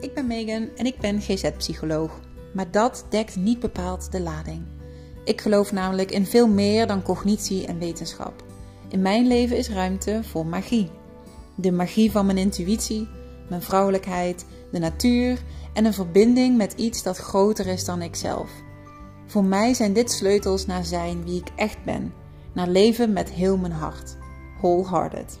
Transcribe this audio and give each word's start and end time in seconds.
ik 0.00 0.14
ben 0.14 0.26
Megan 0.26 0.68
en 0.76 0.86
ik 0.86 0.98
ben 0.98 1.20
GZ-psycholoog. 1.20 2.20
Maar 2.54 2.70
dat 2.70 3.06
dekt 3.10 3.36
niet 3.36 3.60
bepaald 3.60 4.12
de 4.12 4.20
lading. 4.20 4.62
Ik 5.24 5.40
geloof 5.40 5.72
namelijk 5.72 6.10
in 6.10 6.26
veel 6.26 6.48
meer 6.48 6.86
dan 6.86 7.02
cognitie 7.02 7.66
en 7.66 7.78
wetenschap. 7.78 8.44
In 8.88 9.02
mijn 9.02 9.26
leven 9.26 9.56
is 9.56 9.68
ruimte 9.68 10.20
voor 10.22 10.46
magie. 10.46 10.90
De 11.54 11.72
magie 11.72 12.10
van 12.10 12.26
mijn 12.26 12.38
intuïtie, 12.38 13.08
mijn 13.48 13.62
vrouwelijkheid, 13.62 14.46
de 14.72 14.78
natuur 14.78 15.38
en 15.72 15.84
een 15.84 15.94
verbinding 15.94 16.56
met 16.56 16.72
iets 16.72 17.02
dat 17.02 17.16
groter 17.16 17.66
is 17.66 17.84
dan 17.84 18.02
ikzelf. 18.02 18.50
Voor 19.26 19.44
mij 19.44 19.74
zijn 19.74 19.92
dit 19.92 20.10
sleutels 20.10 20.66
naar 20.66 20.84
zijn 20.84 21.24
wie 21.24 21.40
ik 21.40 21.48
echt 21.56 21.84
ben, 21.84 22.12
naar 22.52 22.68
leven 22.68 23.12
met 23.12 23.30
heel 23.30 23.56
mijn 23.56 23.72
hart. 23.72 24.16
Wholehearted. 24.60 25.38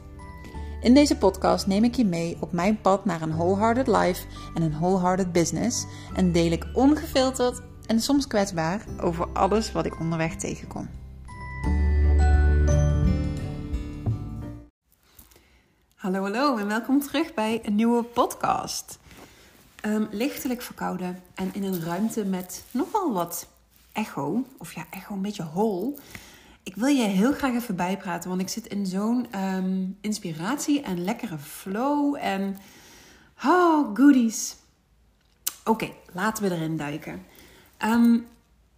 In 0.88 0.94
deze 0.94 1.16
podcast 1.16 1.66
neem 1.66 1.84
ik 1.84 1.94
je 1.94 2.04
mee 2.04 2.36
op 2.40 2.52
mijn 2.52 2.80
pad 2.80 3.04
naar 3.04 3.22
een 3.22 3.36
wholehearted 3.36 3.86
life 3.86 4.26
en 4.54 4.62
een 4.62 4.72
wholehearted 4.72 5.32
business 5.32 5.86
en 6.14 6.32
deel 6.32 6.52
ik 6.52 6.66
ongefilterd 6.72 7.60
en 7.86 8.00
soms 8.00 8.26
kwetsbaar 8.26 8.84
over 9.00 9.28
alles 9.32 9.72
wat 9.72 9.86
ik 9.86 10.00
onderweg 10.00 10.36
tegenkom. 10.36 10.88
Hallo, 15.94 16.22
hallo 16.22 16.56
en 16.56 16.66
welkom 16.66 17.00
terug 17.00 17.34
bij 17.34 17.60
een 17.62 17.74
nieuwe 17.74 18.02
podcast. 18.02 18.98
Um, 19.84 20.08
lichtelijk 20.10 20.62
verkouden 20.62 21.22
en 21.34 21.54
in 21.54 21.64
een 21.64 21.82
ruimte 21.84 22.24
met 22.24 22.64
nogal 22.70 23.12
wat 23.12 23.48
echo, 23.92 24.44
of 24.58 24.72
ja, 24.72 24.86
echo 24.90 25.14
een 25.14 25.22
beetje 25.22 25.42
hol. 25.44 25.98
Ik 26.68 26.74
wil 26.76 26.88
je 26.88 27.02
heel 27.02 27.32
graag 27.32 27.54
even 27.54 27.76
bijpraten, 27.76 28.28
want 28.28 28.40
ik 28.40 28.48
zit 28.48 28.66
in 28.66 28.86
zo'n 28.86 29.26
ehm, 29.30 29.86
inspiratie 30.00 30.80
en 30.80 31.04
lekkere 31.04 31.38
flow 31.38 32.16
en 32.20 32.56
oh, 33.44 33.94
goodies. 33.94 34.56
Oké, 35.64 35.90
laten 36.12 36.42
we 36.42 36.54
erin 36.54 36.76
duiken. 36.76 37.24
Um, 37.84 38.26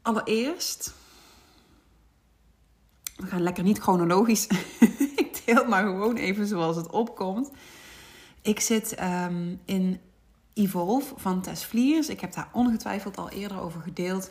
allereerst, 0.03 0.95
we 3.17 3.27
gaan 3.27 3.43
lekker 3.43 3.65
niet 3.65 3.79
chronologisch. 3.79 4.47
ik 5.17 5.43
deel 5.45 5.65
maar 5.65 5.83
gewoon 5.83 6.17
even 6.17 6.47
zoals 6.47 6.77
het 6.77 6.91
opkomt. 6.91 7.51
Ik 8.43 8.61
zit 8.61 9.03
um, 9.03 9.61
in 9.65 10.01
Evolve 10.55 11.15
van 11.17 11.43
Tess 11.43 11.65
Vliers. 11.65 12.09
Ik 12.09 12.21
heb 12.21 12.33
daar 12.33 12.49
ongetwijfeld 12.53 13.19
al 13.19 13.31
eerder 13.31 13.61
over 13.61 13.81
gedeeld. 13.81 14.31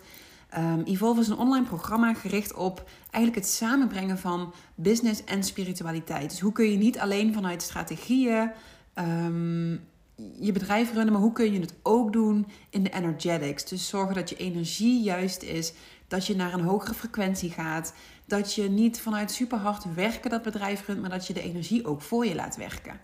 Um, 0.58 0.82
Evolve 0.84 1.20
is 1.20 1.28
een 1.28 1.38
online 1.38 1.66
programma 1.66 2.14
gericht 2.14 2.54
op 2.54 2.90
eigenlijk 3.12 3.46
het 3.46 3.54
samenbrengen 3.54 4.18
van 4.18 4.54
business 4.76 5.24
en 5.24 5.44
spiritualiteit. 5.44 6.30
Dus 6.30 6.40
hoe 6.40 6.52
kun 6.52 6.72
je 6.72 6.78
niet 6.78 7.00
alleen 7.00 7.34
vanuit 7.34 7.62
strategieën 7.62 8.52
um, 8.96 9.88
je 10.40 10.52
bedrijf 10.52 10.94
runnen, 10.94 11.14
maar 11.14 11.22
hoe 11.22 11.32
kun 11.32 11.54
je 11.54 11.60
het 11.60 11.74
ook 11.84 12.14
doen 12.14 12.48
in 12.70 12.84
de 12.84 12.90
energetics? 12.90 13.66
Dus 13.66 13.88
zorgen 13.88 14.16
dat 14.16 14.30
je 14.30 14.36
energie 14.36 15.04
juist 15.04 15.44
is, 15.44 15.74
dat 16.08 16.26
je 16.26 16.36
naar 16.36 16.54
een 16.54 16.64
hogere 16.64 16.94
frequentie 16.94 17.50
gaat, 17.52 17.94
dat 18.26 18.54
je 18.54 18.70
niet 18.70 19.00
vanuit 19.00 19.32
super 19.32 19.58
hard 19.58 19.94
werken 19.94 20.30
dat 20.30 20.42
bedrijf 20.42 20.88
runt, 20.88 21.02
maar 21.02 21.10
dat 21.10 21.28
je 21.28 21.34
de 21.34 21.42
energie 21.42 21.86
ook 21.86 22.02
voor 22.02 22.26
je 22.26 22.36
laat 22.36 22.56
werken. 22.56 23.00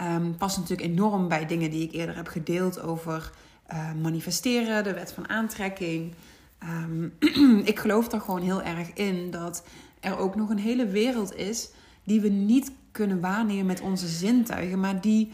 Um, 0.00 0.36
past 0.36 0.56
natuurlijk 0.56 0.88
enorm 0.88 1.28
bij 1.28 1.46
dingen 1.46 1.70
die 1.70 1.82
ik 1.82 1.92
eerder 1.92 2.16
heb 2.16 2.28
gedeeld 2.28 2.80
over 2.80 3.32
uh, 3.72 3.92
manifesteren, 4.02 4.84
de 4.84 4.94
wet 4.94 5.12
van 5.12 5.28
aantrekking. 5.28 6.14
Um, 6.62 7.12
ik 7.72 7.78
geloof 7.78 8.12
er 8.12 8.20
gewoon 8.20 8.42
heel 8.42 8.62
erg 8.62 8.92
in 8.92 9.30
dat 9.30 9.64
er 10.00 10.18
ook 10.18 10.34
nog 10.34 10.50
een 10.50 10.58
hele 10.58 10.86
wereld 10.86 11.34
is 11.34 11.70
die 12.04 12.20
we 12.20 12.28
niet 12.28 12.72
kunnen 12.92 13.20
waarnemen 13.20 13.66
met 13.66 13.80
onze 13.80 14.08
zintuigen, 14.08 14.80
maar 14.80 15.00
die 15.00 15.32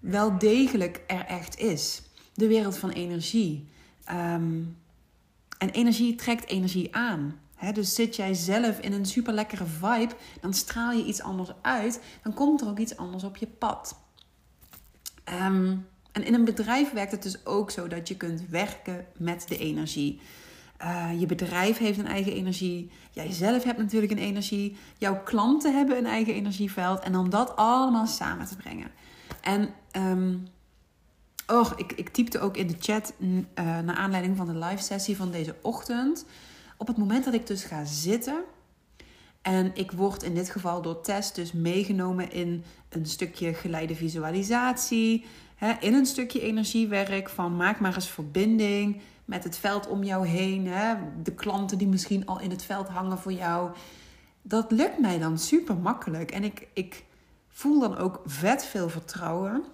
wel 0.00 0.38
degelijk 0.38 1.02
er 1.06 1.24
echt 1.24 1.58
is. 1.58 2.02
De 2.34 2.46
wereld 2.46 2.76
van 2.76 2.90
energie. 2.90 3.68
Um, 4.10 4.76
en 5.58 5.70
energie 5.70 6.14
trekt 6.14 6.48
energie 6.48 6.94
aan. 6.94 7.38
Dus 7.72 7.94
zit 7.94 8.16
jij 8.16 8.34
zelf 8.34 8.78
in 8.78 8.92
een 8.92 9.06
super 9.06 9.32
lekkere 9.32 9.64
vibe, 9.64 10.14
dan 10.40 10.54
straal 10.54 10.92
je 10.92 11.04
iets 11.04 11.22
anders 11.22 11.50
uit. 11.62 12.00
Dan 12.22 12.34
komt 12.34 12.60
er 12.60 12.68
ook 12.68 12.78
iets 12.78 12.96
anders 12.96 13.24
op 13.24 13.36
je 13.36 13.46
pad. 13.46 13.96
Um, 15.42 15.86
en 16.12 16.24
in 16.24 16.34
een 16.34 16.44
bedrijf 16.44 16.92
werkt 16.92 17.12
het 17.12 17.22
dus 17.22 17.46
ook 17.46 17.70
zo 17.70 17.88
dat 17.88 18.08
je 18.08 18.16
kunt 18.16 18.48
werken 18.48 19.06
met 19.16 19.44
de 19.48 19.58
energie. 19.58 20.20
Uh, 20.84 21.20
je 21.20 21.26
bedrijf 21.26 21.78
heeft 21.78 21.98
een 21.98 22.06
eigen 22.06 22.32
energie. 22.32 22.90
Jij 23.10 23.32
zelf 23.32 23.64
hebt 23.64 23.78
natuurlijk 23.78 24.12
een 24.12 24.18
energie. 24.18 24.76
Jouw 24.98 25.22
klanten 25.22 25.74
hebben 25.74 25.98
een 25.98 26.06
eigen 26.06 26.34
energieveld. 26.34 27.00
En 27.00 27.16
om 27.16 27.30
dat 27.30 27.56
allemaal 27.56 28.06
samen 28.06 28.46
te 28.46 28.56
brengen. 28.56 28.90
En 29.40 29.74
oh, 31.46 31.70
ik, 31.76 31.92
ik 31.92 32.08
typte 32.08 32.40
ook 32.40 32.56
in 32.56 32.66
de 32.66 32.76
chat 32.78 33.12
uh, 33.18 33.38
naar 33.54 33.96
aanleiding 33.96 34.36
van 34.36 34.46
de 34.46 34.58
live 34.58 34.82
sessie 34.82 35.16
van 35.16 35.30
deze 35.30 35.56
ochtend. 35.62 36.26
Op 36.76 36.86
het 36.86 36.96
moment 36.96 37.24
dat 37.24 37.34
ik 37.34 37.46
dus 37.46 37.64
ga 37.64 37.84
zitten. 37.84 38.42
En 39.42 39.70
ik 39.74 39.92
word 39.92 40.22
in 40.22 40.34
dit 40.34 40.50
geval 40.50 40.82
door 40.82 41.00
Tess 41.00 41.32
dus 41.32 41.52
meegenomen 41.52 42.32
in 42.32 42.64
een 42.88 43.06
stukje 43.06 43.54
geleide 43.54 43.94
visualisatie. 43.94 45.24
Hè, 45.54 45.72
in 45.80 45.94
een 45.94 46.06
stukje 46.06 46.40
energiewerk 46.40 47.28
van 47.28 47.56
maak 47.56 47.80
maar 47.80 47.94
eens 47.94 48.08
verbinding 48.08 49.00
met 49.24 49.44
het 49.44 49.56
veld 49.56 49.86
om 49.86 50.02
jou 50.02 50.26
heen. 50.26 50.66
Hè? 50.66 50.94
De 51.22 51.34
klanten 51.34 51.78
die 51.78 51.88
misschien 51.88 52.26
al 52.26 52.40
in 52.40 52.50
het 52.50 52.64
veld 52.64 52.88
hangen 52.88 53.18
voor 53.18 53.32
jou. 53.32 53.70
Dat 54.42 54.70
lukt 54.70 54.98
mij 54.98 55.18
dan 55.18 55.38
super 55.38 55.76
makkelijk. 55.76 56.30
En 56.30 56.44
ik, 56.44 56.68
ik 56.72 57.04
voel 57.48 57.80
dan 57.80 57.96
ook 57.96 58.20
vet 58.24 58.64
veel 58.64 58.88
vertrouwen. 58.88 59.64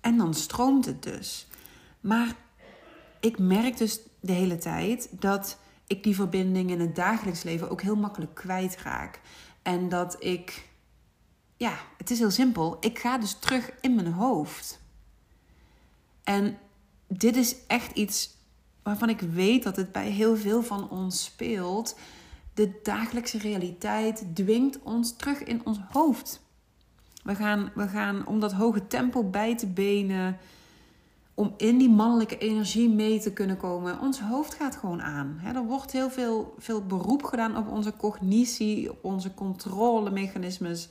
En 0.00 0.16
dan 0.16 0.34
stroomt 0.34 0.84
het 0.84 1.02
dus. 1.02 1.46
Maar 2.00 2.34
ik 3.20 3.38
merk 3.38 3.76
dus 3.76 4.00
de 4.20 4.32
hele 4.32 4.58
tijd 4.58 5.08
dat 5.10 5.58
ik 5.86 6.02
die 6.02 6.14
verbinding 6.14 6.70
in 6.70 6.80
het 6.80 6.96
dagelijks 6.96 7.42
leven 7.42 7.70
ook 7.70 7.82
heel 7.82 7.96
makkelijk 7.96 8.34
kwijtraak. 8.34 9.20
En 9.62 9.88
dat 9.88 10.16
ik, 10.18 10.68
ja, 11.56 11.78
het 11.98 12.10
is 12.10 12.18
heel 12.18 12.30
simpel. 12.30 12.76
Ik 12.80 12.98
ga 12.98 13.18
dus 13.18 13.38
terug 13.38 13.70
in 13.80 13.94
mijn 13.94 14.12
hoofd. 14.12 14.80
En 16.24 16.58
dit 17.06 17.36
is 17.36 17.56
echt 17.66 17.96
iets 17.96 18.30
waarvan 18.82 19.08
ik 19.08 19.20
weet 19.20 19.62
dat 19.62 19.76
het 19.76 19.92
bij 19.92 20.10
heel 20.10 20.36
veel 20.36 20.62
van 20.62 20.90
ons 20.90 21.24
speelt. 21.24 21.98
De 22.54 22.80
dagelijkse 22.82 23.38
realiteit 23.38 24.24
dwingt 24.34 24.78
ons 24.82 25.16
terug 25.16 25.42
in 25.42 25.60
ons 25.64 25.78
hoofd. 25.90 26.42
We 27.22 27.34
gaan, 27.34 27.70
we 27.74 27.88
gaan 27.88 28.26
om 28.26 28.40
dat 28.40 28.52
hoge 28.52 28.86
tempo 28.86 29.24
bij 29.24 29.56
te 29.56 29.66
benen, 29.66 30.36
om 31.34 31.54
in 31.56 31.78
die 31.78 31.90
mannelijke 31.90 32.38
energie 32.38 32.88
mee 32.88 33.20
te 33.20 33.32
kunnen 33.32 33.56
komen. 33.56 34.00
Ons 34.00 34.20
hoofd 34.20 34.54
gaat 34.54 34.76
gewoon 34.76 35.02
aan. 35.02 35.40
er 35.44 35.64
wordt 35.64 35.92
heel 35.92 36.10
veel, 36.10 36.54
veel 36.58 36.86
beroep 36.86 37.22
gedaan 37.22 37.56
op 37.56 37.68
onze 37.68 37.96
cognitie, 37.96 38.90
op 38.90 39.04
onze 39.04 39.34
controlemechanismes. 39.34 40.88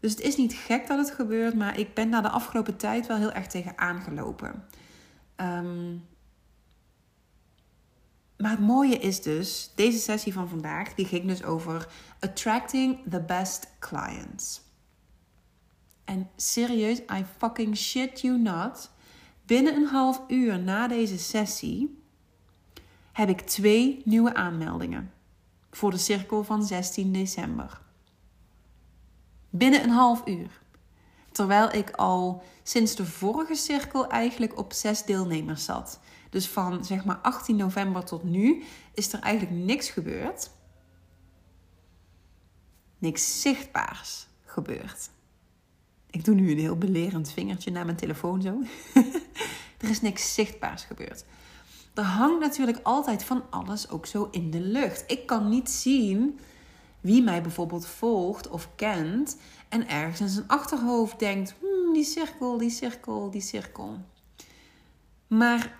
Dus 0.00 0.10
het 0.10 0.20
is 0.20 0.36
niet 0.36 0.54
gek 0.54 0.86
dat 0.86 0.98
het 0.98 1.10
gebeurt, 1.10 1.54
maar 1.54 1.78
ik 1.78 1.94
ben 1.94 2.10
daar 2.10 2.22
de 2.22 2.28
afgelopen 2.28 2.76
tijd 2.76 3.06
wel 3.06 3.16
heel 3.16 3.32
erg 3.32 3.46
tegen 3.46 3.78
aangelopen. 3.78 4.64
Um, 5.40 6.06
maar 8.36 8.50
het 8.50 8.60
mooie 8.60 8.98
is 8.98 9.22
dus, 9.22 9.72
deze 9.74 9.98
sessie 9.98 10.32
van 10.32 10.48
vandaag, 10.48 10.94
die 10.94 11.06
ging 11.06 11.26
dus 11.26 11.44
over 11.44 11.88
attracting 12.20 13.10
the 13.10 13.20
best 13.20 13.68
clients. 13.78 14.60
En 16.04 16.30
serieus, 16.36 16.98
I 16.98 17.24
fucking 17.38 17.76
shit 17.76 18.20
you 18.20 18.38
not. 18.38 18.90
Binnen 19.46 19.74
een 19.74 19.86
half 19.86 20.22
uur 20.28 20.58
na 20.58 20.88
deze 20.88 21.18
sessie 21.18 22.02
heb 23.12 23.28
ik 23.28 23.40
twee 23.40 24.02
nieuwe 24.04 24.34
aanmeldingen 24.34 25.12
voor 25.70 25.90
de 25.90 25.98
cirkel 25.98 26.44
van 26.44 26.64
16 26.64 27.12
december. 27.12 27.80
Binnen 29.50 29.82
een 29.82 29.90
half 29.90 30.26
uur. 30.26 30.60
Terwijl 31.38 31.72
ik 31.72 31.90
al 31.90 32.42
sinds 32.62 32.94
de 32.94 33.06
vorige 33.06 33.54
cirkel 33.54 34.08
eigenlijk 34.08 34.58
op 34.58 34.72
zes 34.72 35.04
deelnemers 35.04 35.64
zat. 35.64 36.00
Dus 36.30 36.48
van 36.48 36.84
zeg 36.84 37.04
maar 37.04 37.16
18 37.16 37.56
november 37.56 38.04
tot 38.04 38.24
nu 38.24 38.64
is 38.94 39.12
er 39.12 39.20
eigenlijk 39.20 39.64
niks 39.64 39.90
gebeurd. 39.90 40.50
Niks 42.98 43.40
zichtbaars 43.40 44.26
gebeurd. 44.44 45.10
Ik 46.10 46.24
doe 46.24 46.34
nu 46.34 46.50
een 46.50 46.58
heel 46.58 46.78
belerend 46.78 47.30
vingertje 47.30 47.70
naar 47.70 47.84
mijn 47.84 47.96
telefoon 47.96 48.42
zo. 48.42 48.62
er 49.80 49.90
is 49.90 50.00
niks 50.00 50.34
zichtbaars 50.34 50.84
gebeurd. 50.84 51.24
Er 51.94 52.04
hangt 52.04 52.40
natuurlijk 52.40 52.80
altijd 52.82 53.24
van 53.24 53.42
alles 53.50 53.90
ook 53.90 54.06
zo 54.06 54.28
in 54.30 54.50
de 54.50 54.60
lucht. 54.60 55.04
Ik 55.06 55.26
kan 55.26 55.48
niet 55.48 55.70
zien 55.70 56.38
wie 57.00 57.22
mij 57.22 57.42
bijvoorbeeld 57.42 57.86
volgt 57.86 58.48
of 58.48 58.68
kent 58.74 59.36
en 59.68 59.88
ergens 59.88 60.20
in 60.20 60.28
zijn 60.28 60.48
achterhoofd 60.48 61.18
denkt: 61.18 61.54
hmm, 61.60 61.92
die 61.92 62.04
cirkel, 62.04 62.58
die 62.58 62.70
cirkel, 62.70 63.30
die 63.30 63.40
cirkel. 63.40 63.98
Maar 65.26 65.78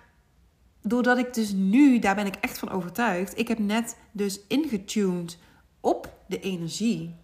doordat 0.81 1.17
ik 1.17 1.33
dus 1.33 1.51
nu, 1.51 1.99
daar 1.99 2.15
ben 2.15 2.25
ik 2.25 2.35
echt 2.35 2.57
van 2.57 2.69
overtuigd, 2.69 3.37
ik 3.37 3.47
heb 3.47 3.59
net 3.59 3.97
dus 4.11 4.39
ingetuned 4.47 5.37
op 5.79 6.13
de 6.27 6.39
energie. 6.39 7.15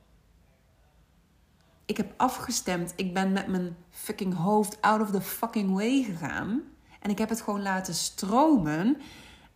ik 1.86 1.98
heb 1.98 2.14
afgestemd. 2.18 2.94
Ik 2.96 3.14
ben 3.14 3.32
met 3.32 3.48
mijn 3.48 3.76
fucking 3.90 4.36
hoofd 4.36 4.82
out 4.82 5.02
of 5.02 5.12
the 5.12 5.22
fucking 5.22 5.74
way 5.74 6.04
gegaan. 6.04 6.62
En 7.00 7.10
ik 7.10 7.18
heb 7.18 7.30
het 7.30 7.42
gewoon 7.42 7.62
laten 7.62 7.94
stromen. 7.94 8.98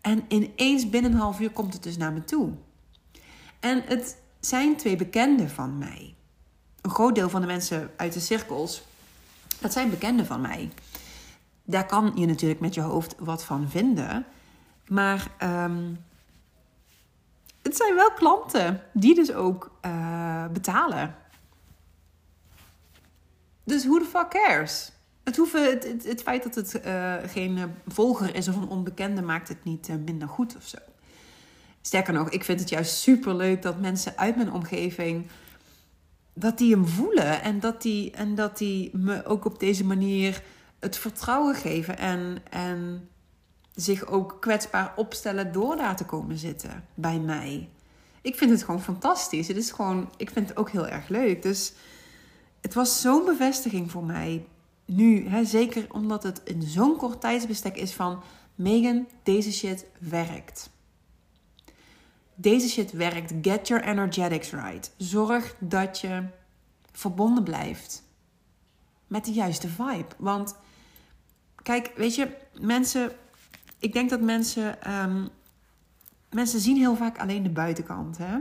En 0.02 0.24
ineens 0.28 0.90
binnen 0.90 1.12
een 1.12 1.18
half 1.18 1.40
uur 1.40 1.52
komt 1.52 1.74
het 1.74 1.84
dus 1.84 1.98
naar 1.98 2.14
me 2.14 2.24
toe. 2.24 2.52
En 3.60 3.84
het 3.86 4.18
zijn 4.40 4.76
twee 4.76 4.96
bekenden 4.96 5.50
van 5.50 5.78
mij. 5.78 6.16
Een 6.90 6.96
groot 6.96 7.16
deel 7.16 7.30
van 7.30 7.42
de 7.42 7.48
mensen 7.48 7.92
uit 7.96 8.14
de 8.14 8.20
cirkels, 8.20 8.84
dat 9.60 9.74
zijn 9.74 9.90
bekenden 9.90 10.26
van 10.26 10.42
mij. 10.42 10.72
Daar 11.64 11.86
kan 11.86 12.12
je 12.16 12.26
natuurlijk 12.26 12.60
met 12.60 12.74
je 12.74 12.82
hoofd 12.82 13.16
wat 13.20 13.44
van 13.44 13.70
vinden. 13.70 14.26
Maar 14.88 15.28
um, 15.44 16.06
het 17.62 17.76
zijn 17.76 17.96
wel 17.96 18.12
klanten 18.12 18.82
die 18.94 19.16
dus 19.16 19.34
ook 19.34 19.72
uh, 19.86 20.46
betalen. 20.48 21.16
Dus 23.64 23.86
who 23.86 24.00
the 24.00 24.06
fuck 24.06 24.30
cares? 24.30 24.92
Het, 25.24 25.38
hoeven, 25.38 25.64
het, 26.04 26.22
feit 26.22 26.44
dat 26.44 26.56
het 26.56 26.86
uh, 26.86 27.16
geen 27.26 27.58
uh, 27.58 27.64
volger 27.88 28.36
is 28.36 28.48
of 28.48 28.56
een 28.56 28.68
onbekende 28.68 29.22
maakt 29.22 29.48
het 29.48 29.64
niet 29.64 29.90
minder 30.06 30.28
goed 30.28 30.56
of 30.56 30.64
zo. 30.64 30.78
Sterker 31.82 32.14
nog, 32.14 32.30
ik 32.30 32.44
vind 32.44 32.60
het 32.60 32.70
juist 32.70 32.98
super 32.98 33.36
leuk 33.36 33.62
dat 33.62 33.80
mensen 33.80 34.18
uit 34.18 34.36
mijn 34.36 34.52
omgeving 34.52 35.30
dat 36.40 36.58
die 36.58 36.72
hem 36.74 36.88
voelen 36.88 37.42
en 37.42 37.60
dat 37.60 37.82
die, 37.82 38.12
en 38.12 38.36
dat 38.36 38.58
die 38.58 38.98
me 38.98 39.26
ook 39.26 39.46
op 39.46 39.60
deze 39.60 39.86
manier 39.86 40.44
het 40.80 40.98
vertrouwen 40.98 41.56
geven 41.56 41.98
en, 41.98 42.38
en 42.50 43.10
zich 43.76 44.06
ook 44.06 44.38
kwetsbaar 44.40 44.94
opstellen 44.96 45.52
door 45.52 45.76
daar 45.76 45.96
te 45.96 46.06
komen 46.06 46.38
zitten 46.38 46.86
bij 46.94 47.20
mij. 47.20 47.70
Ik 48.22 48.36
vind 48.36 48.52
het 48.52 48.64
gewoon 48.64 48.82
fantastisch. 48.82 49.48
Het 49.48 49.58
is 49.58 49.72
gewoon, 49.72 50.10
ik 50.18 50.30
vind 50.30 50.50
het 50.50 50.58
ook 50.58 50.70
heel 50.70 50.88
erg 50.88 51.08
leuk. 51.08 51.42
Dus 51.42 51.74
het 52.62 52.74
was 52.74 53.02
zo'n 53.02 53.26
bevestiging 53.26 53.92
voor 53.92 54.04
mij 54.04 54.46
nu. 54.86 55.28
Hè, 55.28 55.46
zeker 55.46 55.86
omdat 55.92 56.24
het 56.24 56.42
in 56.44 56.62
zo'n 56.62 56.98
kort 56.98 57.22
tijdsbestek 57.22 57.78
is 57.78 57.94
van... 57.94 58.22
Megan, 58.56 59.08
deze 59.24 59.52
shit 59.52 59.86
werkt. 60.00 60.70
Deze 62.42 62.70
shit 62.70 62.92
werkt. 62.92 63.34
Get 63.42 63.68
your 63.68 63.84
energetics 63.84 64.52
right. 64.52 64.94
Zorg 64.98 65.56
dat 65.60 66.00
je 66.00 66.24
verbonden 66.92 67.44
blijft 67.44 68.04
met 69.08 69.26
de 69.26 69.32
juiste 69.32 69.68
vibe. 69.68 70.08
Want 70.18 70.56
kijk, 71.64 71.92
weet 71.96 72.16
je, 72.16 72.36
mensen 72.60 73.12
ik 73.80 73.94
denk 73.94 74.10
dat 74.10 74.22
mensen, 74.22 74.94
um, 75.04 75.30
mensen 76.30 76.60
zien 76.60 76.78
heel 76.78 76.96
vaak 76.96 77.20
alleen 77.20 77.44
de 77.44 77.50
buitenkant. 77.50 78.18
Hè? 78.18 78.38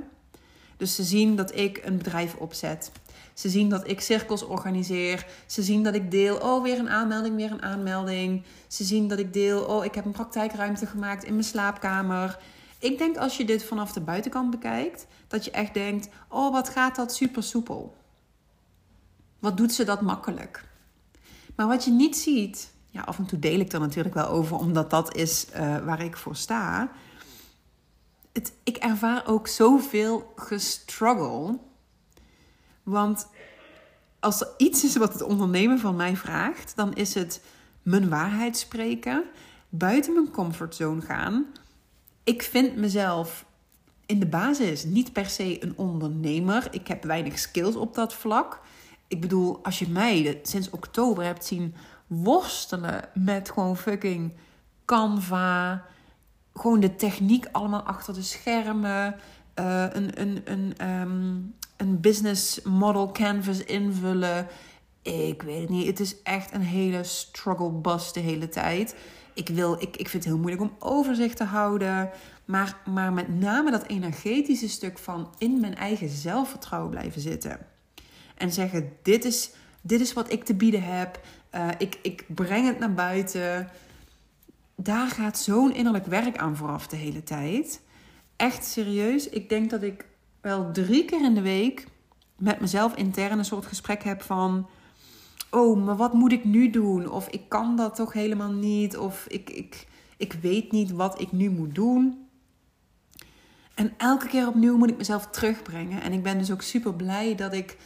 Dus 0.76 0.94
ze 0.94 1.02
zien 1.02 1.36
dat 1.36 1.56
ik 1.56 1.80
een 1.84 1.96
bedrijf 1.96 2.34
opzet. 2.34 2.92
Ze 3.34 3.48
zien 3.48 3.68
dat 3.68 3.88
ik 3.88 4.00
cirkels 4.00 4.44
organiseer. 4.44 5.26
Ze 5.46 5.62
zien 5.62 5.82
dat 5.82 5.94
ik 5.94 6.10
deel, 6.10 6.36
oh 6.36 6.62
weer 6.62 6.78
een 6.78 6.90
aanmelding, 6.90 7.36
weer 7.36 7.50
een 7.50 7.62
aanmelding. 7.62 8.42
Ze 8.66 8.84
zien 8.84 9.08
dat 9.08 9.18
ik 9.18 9.32
deel, 9.32 9.64
oh 9.64 9.84
ik 9.84 9.94
heb 9.94 10.04
een 10.04 10.12
praktijkruimte 10.12 10.86
gemaakt 10.86 11.24
in 11.24 11.32
mijn 11.32 11.44
slaapkamer. 11.44 12.38
Ik 12.78 12.98
denk 12.98 13.16
als 13.16 13.36
je 13.36 13.44
dit 13.44 13.64
vanaf 13.64 13.92
de 13.92 14.00
buitenkant 14.00 14.50
bekijkt, 14.50 15.06
dat 15.28 15.44
je 15.44 15.50
echt 15.50 15.74
denkt, 15.74 16.08
oh 16.28 16.52
wat 16.52 16.68
gaat 16.68 16.96
dat 16.96 17.14
super 17.14 17.42
soepel. 17.42 17.96
Wat 19.38 19.56
doet 19.56 19.72
ze 19.72 19.84
dat 19.84 20.00
makkelijk. 20.00 20.64
Maar 21.56 21.66
wat 21.66 21.84
je 21.84 21.90
niet 21.90 22.16
ziet, 22.16 22.72
ja, 22.90 23.00
af 23.00 23.18
en 23.18 23.26
toe 23.26 23.38
deel 23.38 23.60
ik 23.60 23.72
er 23.72 23.80
natuurlijk 23.80 24.14
wel 24.14 24.28
over, 24.28 24.56
omdat 24.56 24.90
dat 24.90 25.14
is 25.16 25.46
uh, 25.56 25.84
waar 25.84 26.02
ik 26.02 26.16
voor 26.16 26.36
sta. 26.36 26.90
Het, 28.32 28.52
ik 28.64 28.76
ervaar 28.76 29.26
ook 29.26 29.48
zoveel 29.48 30.32
gestruggle. 30.36 31.58
Want 32.82 33.28
als 34.20 34.40
er 34.40 34.48
iets 34.56 34.84
is 34.84 34.96
wat 34.96 35.12
het 35.12 35.22
ondernemen 35.22 35.78
van 35.78 35.96
mij 35.96 36.16
vraagt, 36.16 36.72
dan 36.76 36.94
is 36.94 37.14
het 37.14 37.40
mijn 37.82 38.08
waarheid 38.08 38.56
spreken, 38.56 39.24
buiten 39.68 40.12
mijn 40.12 40.30
comfortzone 40.30 41.00
gaan. 41.00 41.46
Ik 42.28 42.42
vind 42.42 42.76
mezelf 42.76 43.44
in 44.06 44.18
de 44.18 44.26
basis 44.26 44.84
niet 44.84 45.12
per 45.12 45.26
se 45.26 45.64
een 45.64 45.72
ondernemer. 45.76 46.68
Ik 46.70 46.88
heb 46.88 47.04
weinig 47.04 47.38
skills 47.38 47.76
op 47.76 47.94
dat 47.94 48.14
vlak. 48.14 48.60
Ik 49.06 49.20
bedoel, 49.20 49.58
als 49.62 49.78
je 49.78 49.88
mij 49.88 50.40
sinds 50.42 50.70
oktober 50.70 51.24
hebt 51.24 51.44
zien 51.44 51.74
worstelen 52.06 53.08
met 53.14 53.50
gewoon 53.50 53.76
fucking 53.76 54.32
Canva. 54.84 55.84
Gewoon 56.54 56.80
de 56.80 56.96
techniek 56.96 57.46
allemaal 57.52 57.82
achter 57.82 58.14
de 58.14 58.22
schermen. 58.22 59.16
Uh, 59.54 59.86
een, 59.92 60.20
een, 60.20 60.42
een, 60.44 60.88
um, 60.88 61.54
een 61.76 62.00
business 62.00 62.62
model 62.62 63.12
canvas 63.12 63.64
invullen. 63.64 64.46
Ik 65.02 65.42
weet 65.42 65.60
het 65.60 65.70
niet. 65.70 65.86
Het 65.86 66.00
is 66.00 66.22
echt 66.22 66.54
een 66.54 66.60
hele 66.60 67.04
struggle 67.04 67.70
bus 67.70 68.12
de 68.12 68.20
hele 68.20 68.48
tijd. 68.48 68.94
Ik, 69.38 69.48
wil, 69.48 69.72
ik, 69.72 69.96
ik 69.96 70.08
vind 70.08 70.12
het 70.12 70.24
heel 70.24 70.38
moeilijk 70.38 70.62
om 70.62 70.76
overzicht 70.78 71.36
te 71.36 71.44
houden. 71.44 72.10
Maar, 72.44 72.76
maar 72.84 73.12
met 73.12 73.28
name 73.38 73.70
dat 73.70 73.86
energetische 73.86 74.68
stuk 74.68 74.98
van 74.98 75.34
in 75.38 75.60
mijn 75.60 75.74
eigen 75.74 76.08
zelfvertrouwen 76.08 76.90
blijven 76.90 77.20
zitten. 77.20 77.58
En 78.34 78.52
zeggen: 78.52 78.92
Dit 79.02 79.24
is, 79.24 79.50
dit 79.80 80.00
is 80.00 80.12
wat 80.12 80.32
ik 80.32 80.44
te 80.44 80.54
bieden 80.54 80.82
heb. 80.82 81.20
Uh, 81.54 81.68
ik, 81.78 81.98
ik 82.02 82.24
breng 82.34 82.66
het 82.66 82.78
naar 82.78 82.94
buiten. 82.94 83.68
Daar 84.74 85.08
gaat 85.08 85.38
zo'n 85.38 85.74
innerlijk 85.74 86.06
werk 86.06 86.36
aan 86.36 86.56
vooraf 86.56 86.86
de 86.86 86.96
hele 86.96 87.22
tijd. 87.22 87.80
Echt 88.36 88.64
serieus. 88.64 89.28
Ik 89.28 89.48
denk 89.48 89.70
dat 89.70 89.82
ik 89.82 90.04
wel 90.40 90.72
drie 90.72 91.04
keer 91.04 91.24
in 91.24 91.34
de 91.34 91.42
week 91.42 91.86
met 92.36 92.60
mezelf 92.60 92.94
intern 92.94 93.38
een 93.38 93.44
soort 93.44 93.66
gesprek 93.66 94.02
heb 94.02 94.22
van. 94.22 94.68
Oh, 95.50 95.84
maar 95.84 95.96
wat 95.96 96.12
moet 96.12 96.32
ik 96.32 96.44
nu 96.44 96.70
doen? 96.70 97.10
Of 97.10 97.28
ik 97.28 97.48
kan 97.48 97.76
dat 97.76 97.94
toch 97.94 98.12
helemaal 98.12 98.52
niet. 98.52 98.96
Of 98.96 99.26
ik, 99.28 99.50
ik, 99.50 99.86
ik 100.16 100.32
weet 100.32 100.72
niet 100.72 100.90
wat 100.90 101.20
ik 101.20 101.32
nu 101.32 101.50
moet 101.50 101.74
doen. 101.74 102.28
En 103.74 103.92
elke 103.96 104.26
keer 104.26 104.48
opnieuw 104.48 104.76
moet 104.76 104.90
ik 104.90 104.96
mezelf 104.96 105.26
terugbrengen. 105.26 106.02
En 106.02 106.12
ik 106.12 106.22
ben 106.22 106.38
dus 106.38 106.50
ook 106.50 106.62
super 106.62 106.94
blij 106.94 107.34
dat 107.34 107.52
ik 107.52 107.76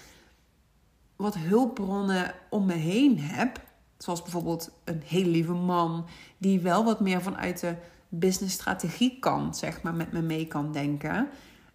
wat 1.16 1.34
hulpbronnen 1.34 2.34
om 2.50 2.66
me 2.66 2.72
heen 2.72 3.20
heb. 3.20 3.60
Zoals 3.98 4.22
bijvoorbeeld 4.22 4.70
een 4.84 5.02
hele 5.04 5.30
lieve 5.30 5.52
man 5.52 6.06
die 6.38 6.60
wel 6.60 6.84
wat 6.84 7.00
meer 7.00 7.22
vanuit 7.22 7.60
de 7.60 7.76
business 8.08 8.54
strategie 8.54 9.18
kant, 9.18 9.56
zeg 9.56 9.82
maar, 9.82 9.94
met 9.94 10.12
me 10.12 10.22
mee 10.22 10.46
kan 10.46 10.72
denken. 10.72 11.28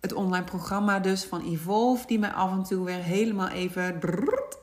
Het 0.07 0.15
online 0.15 0.43
programma 0.43 0.99
dus 0.99 1.23
van 1.23 1.41
Evolve, 1.41 2.07
die 2.07 2.19
mij 2.19 2.31
af 2.31 2.51
en 2.51 2.63
toe 2.63 2.85
weer 2.85 3.03
helemaal 3.03 3.47
even 3.47 3.99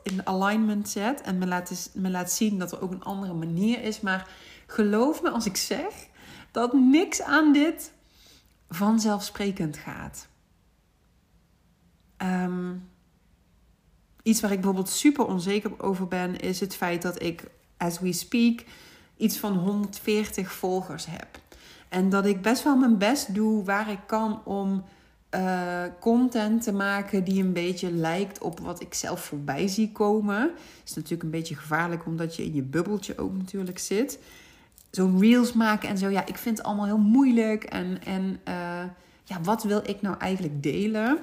in 0.03 0.27
alignment 0.27 0.89
zet. 0.89 1.21
En 1.21 1.39
me 1.39 1.47
laat, 1.47 1.91
me 1.95 2.11
laat 2.11 2.33
zien 2.33 2.59
dat 2.59 2.73
er 2.73 2.81
ook 2.81 2.93
een 2.93 3.03
andere 3.03 3.35
manier 3.35 3.83
is. 3.83 4.01
Maar 4.01 4.29
geloof 4.67 5.23
me 5.23 5.31
als 5.31 5.47
ik 5.47 5.57
zeg 5.57 6.09
dat 6.51 6.73
niks 6.73 7.23
aan 7.23 7.53
dit 7.53 7.93
vanzelfsprekend 8.69 9.77
gaat. 9.77 10.29
Um, 12.19 12.89
Iets 14.23 14.41
waar 14.41 14.51
ik 14.51 14.57
bijvoorbeeld 14.57 14.89
super 14.89 15.27
onzeker 15.27 15.83
over 15.83 16.09
ben, 16.09 16.41
is 16.41 16.61
het 16.61 16.75
feit 16.75 17.03
dat 17.03 17.23
ik, 17.23 17.45
as 17.77 18.01
we 18.01 18.13
speak, 18.13 18.65
iets 19.17 19.39
van 19.39 19.57
140 19.57 20.53
volgers 20.53 21.07
heb. 21.07 21.27
En 21.89 22.09
dat 22.09 22.27
ik 22.27 22.43
best 22.43 22.63
wel 22.63 22.77
mijn 22.77 22.99
best 22.99 23.35
doe 23.35 23.65
waar 23.65 23.91
ik 23.91 24.01
kan 24.07 24.45
om 24.45 24.85
uh, 25.35 25.83
content 26.01 26.63
te 26.63 26.73
maken 26.73 27.25
die 27.25 27.43
een 27.43 27.53
beetje 27.53 27.93
lijkt 27.93 28.39
op 28.39 28.61
wat 28.61 28.81
ik 28.81 28.95
zelf 28.95 29.25
voorbij 29.25 29.69
zie 29.69 29.93
komen. 29.93 30.51
Is 30.85 30.95
natuurlijk 30.95 31.23
een 31.23 31.31
beetje 31.31 31.57
gevaarlijk 31.57 32.07
omdat 32.07 32.37
je 32.37 32.45
in 32.45 32.55
je 32.55 32.63
bubbeltje 32.63 33.19
ook 33.19 33.37
natuurlijk 33.37 33.79
zit. 33.79 34.19
Zo'n 34.91 35.21
reels 35.21 35.53
maken 35.53 35.89
en 35.89 35.99
zo, 35.99 36.09
ja, 36.09 36.27
ik 36.27 36.37
vind 36.37 36.59
het 36.59 36.67
allemaal 36.67 36.87
heel 36.87 36.99
moeilijk. 36.99 37.65
En, 37.65 38.05
en 38.05 38.41
uh, 38.49 38.85
ja, 39.25 39.41
wat 39.43 39.63
wil 39.63 39.83
ik 39.85 40.03
nou 40.03 40.19
eigenlijk 40.19 40.63
delen? 40.63 41.19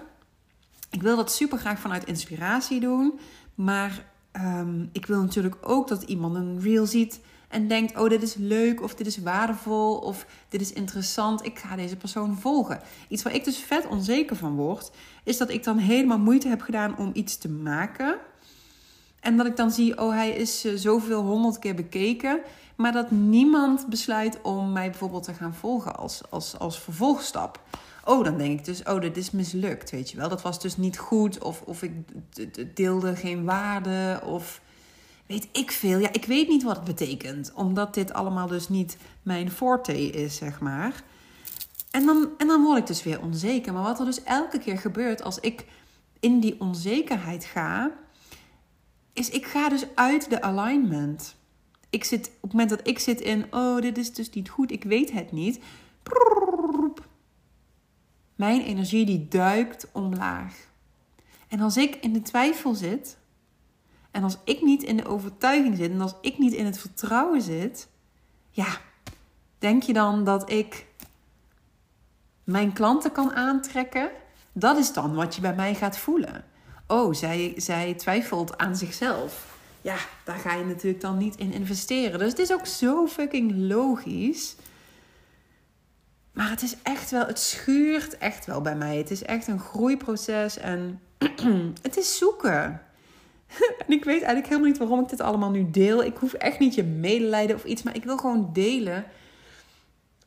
Ik 0.89 1.01
wil 1.01 1.15
dat 1.15 1.31
super 1.31 1.57
graag 1.57 1.79
vanuit 1.79 2.05
inspiratie 2.05 2.79
doen. 2.79 3.19
Maar 3.55 4.05
um, 4.33 4.89
ik 4.91 5.05
wil 5.05 5.21
natuurlijk 5.21 5.57
ook 5.61 5.87
dat 5.87 6.03
iemand 6.03 6.35
een 6.35 6.61
reel 6.61 6.85
ziet 6.85 7.19
en 7.51 7.67
denkt: 7.67 7.97
oh, 7.97 8.09
dit 8.09 8.21
is 8.21 8.35
leuk, 8.35 8.81
of 8.81 8.95
dit 8.95 9.07
is 9.07 9.17
waardevol, 9.17 9.97
of 9.97 10.25
dit 10.49 10.61
is 10.61 10.73
interessant. 10.73 11.45
Ik 11.45 11.59
ga 11.59 11.75
deze 11.75 11.95
persoon 11.95 12.37
volgen. 12.37 12.79
Iets 13.07 13.23
waar 13.23 13.35
ik 13.35 13.43
dus 13.43 13.57
vet 13.57 13.87
onzeker 13.87 14.35
van 14.35 14.55
word, 14.55 14.91
is 15.23 15.37
dat 15.37 15.49
ik 15.49 15.63
dan 15.63 15.77
helemaal 15.77 16.19
moeite 16.19 16.47
heb 16.47 16.61
gedaan 16.61 16.97
om 16.97 17.11
iets 17.13 17.37
te 17.37 17.49
maken. 17.49 18.17
En 19.19 19.37
dat 19.37 19.45
ik 19.45 19.55
dan 19.55 19.71
zie: 19.71 20.01
oh, 20.01 20.11
hij 20.11 20.29
is 20.29 20.65
uh, 20.65 20.73
zoveel 20.75 21.23
honderd 21.23 21.59
keer 21.59 21.75
bekeken. 21.75 22.39
Maar 22.75 22.91
dat 22.91 23.11
niemand 23.11 23.87
besluit 23.87 24.41
om 24.41 24.71
mij 24.71 24.89
bijvoorbeeld 24.89 25.23
te 25.23 25.33
gaan 25.33 25.53
volgen 25.53 25.95
als, 25.95 26.21
als, 26.29 26.59
als 26.59 26.79
vervolgstap. 26.79 27.59
Oh, 28.05 28.23
dan 28.23 28.37
denk 28.37 28.59
ik 28.59 28.65
dus, 28.65 28.83
oh, 28.83 29.01
dit 29.01 29.17
is 29.17 29.31
mislukt, 29.31 29.91
weet 29.91 30.11
je 30.11 30.17
wel. 30.17 30.29
Dat 30.29 30.41
was 30.41 30.59
dus 30.59 30.77
niet 30.77 30.97
goed, 30.97 31.43
of, 31.43 31.61
of 31.61 31.83
ik 31.83 31.91
deelde 32.75 33.15
geen 33.15 33.43
waarde, 33.43 34.21
of 34.25 34.61
weet 35.31 35.47
ik 35.51 35.71
veel. 35.71 35.99
Ja, 35.99 36.11
ik 36.11 36.25
weet 36.25 36.47
niet 36.47 36.63
wat 36.63 36.75
het 36.75 36.85
betekent, 36.85 37.53
omdat 37.53 37.93
dit 37.93 38.13
allemaal 38.13 38.47
dus 38.47 38.69
niet 38.69 38.97
mijn 39.21 39.51
forte 39.51 40.11
is, 40.11 40.35
zeg 40.35 40.59
maar. 40.59 41.03
En 41.91 42.05
dan, 42.05 42.29
en 42.37 42.47
dan 42.47 42.63
word 42.63 42.77
ik 42.77 42.87
dus 42.87 43.03
weer 43.03 43.21
onzeker. 43.21 43.73
Maar 43.73 43.83
wat 43.83 43.99
er 43.99 44.05
dus 44.05 44.23
elke 44.23 44.59
keer 44.59 44.77
gebeurt 44.77 45.23
als 45.23 45.39
ik 45.39 45.65
in 46.19 46.39
die 46.39 46.55
onzekerheid 46.59 47.45
ga, 47.45 47.91
is 49.13 49.29
ik 49.29 49.45
ga 49.45 49.69
dus 49.69 49.85
uit 49.95 50.29
de 50.29 50.41
alignment. 50.41 51.35
Ik 51.89 52.03
zit, 52.03 52.27
op 52.27 52.41
het 52.41 52.51
moment 52.51 52.69
dat 52.69 52.87
ik 52.87 52.99
zit 52.99 53.21
in, 53.21 53.45
oh, 53.51 53.81
dit 53.81 53.97
is 53.97 54.13
dus 54.13 54.29
niet 54.29 54.49
goed, 54.49 54.71
ik 54.71 54.83
weet 54.83 55.11
het 55.11 55.31
niet. 55.31 55.59
Mijn 58.35 58.61
energie 58.61 59.05
die 59.05 59.27
duikt 59.27 59.87
omlaag. 59.91 60.55
En 61.47 61.59
als 61.59 61.77
ik 61.77 61.95
in 61.95 62.13
de 62.13 62.21
twijfel 62.21 62.73
zit, 62.73 63.17
en 64.11 64.23
als 64.23 64.37
ik 64.43 64.61
niet 64.61 64.83
in 64.83 64.97
de 64.97 65.05
overtuiging 65.05 65.77
zit, 65.77 65.91
en 65.91 66.01
als 66.01 66.15
ik 66.21 66.37
niet 66.37 66.53
in 66.53 66.65
het 66.65 66.79
vertrouwen 66.79 67.41
zit, 67.41 67.87
ja, 68.49 68.77
denk 69.59 69.83
je 69.83 69.93
dan 69.93 70.23
dat 70.23 70.49
ik 70.49 70.85
mijn 72.43 72.73
klanten 72.73 73.11
kan 73.11 73.33
aantrekken? 73.33 74.09
Dat 74.53 74.77
is 74.77 74.93
dan 74.93 75.13
wat 75.13 75.35
je 75.35 75.41
bij 75.41 75.55
mij 75.55 75.75
gaat 75.75 75.97
voelen. 75.97 76.45
Oh, 76.87 77.13
zij, 77.13 77.53
zij 77.57 77.93
twijfelt 77.93 78.57
aan 78.57 78.75
zichzelf. 78.75 79.59
Ja, 79.81 79.95
daar 80.23 80.37
ga 80.37 80.53
je 80.53 80.65
natuurlijk 80.65 81.01
dan 81.01 81.17
niet 81.17 81.35
in 81.35 81.53
investeren. 81.53 82.19
Dus 82.19 82.29
het 82.29 82.39
is 82.39 82.53
ook 82.53 82.65
zo 82.65 83.07
fucking 83.07 83.51
logisch. 83.55 84.55
Maar 86.33 86.49
het 86.49 86.61
is 86.61 86.75
echt 86.83 87.11
wel, 87.11 87.25
het 87.25 87.39
schuurt 87.39 88.17
echt 88.17 88.45
wel 88.45 88.61
bij 88.61 88.75
mij. 88.75 88.97
Het 88.97 89.11
is 89.11 89.23
echt 89.23 89.47
een 89.47 89.59
groeiproces 89.59 90.57
en 90.57 91.01
het 91.81 91.97
is 91.97 92.17
zoeken. 92.17 92.81
en 93.87 93.93
ik 93.93 94.03
weet 94.03 94.21
eigenlijk 94.21 94.47
helemaal 94.47 94.69
niet 94.69 94.77
waarom 94.77 94.99
ik 94.99 95.09
dit 95.09 95.21
allemaal 95.21 95.51
nu 95.51 95.71
deel. 95.71 96.03
Ik 96.03 96.17
hoef 96.17 96.33
echt 96.33 96.59
niet 96.59 96.75
je 96.75 96.83
medelijden 96.83 97.55
of 97.55 97.63
iets, 97.63 97.83
maar 97.83 97.95
ik 97.95 98.03
wil 98.03 98.17
gewoon 98.17 98.49
delen 98.53 99.05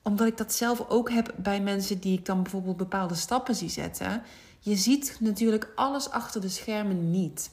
omdat 0.02 0.26
ik 0.26 0.36
dat 0.36 0.52
zelf 0.52 0.88
ook 0.88 1.10
heb 1.10 1.34
bij 1.36 1.60
mensen 1.60 2.00
die 2.00 2.18
ik 2.18 2.26
dan 2.26 2.42
bijvoorbeeld 2.42 2.76
bepaalde 2.76 3.14
stappen 3.14 3.54
zie 3.54 3.68
zetten. 3.68 4.22
Je 4.60 4.76
ziet 4.76 5.16
natuurlijk 5.20 5.72
alles 5.74 6.10
achter 6.10 6.40
de 6.40 6.48
schermen 6.48 7.10
niet. 7.10 7.50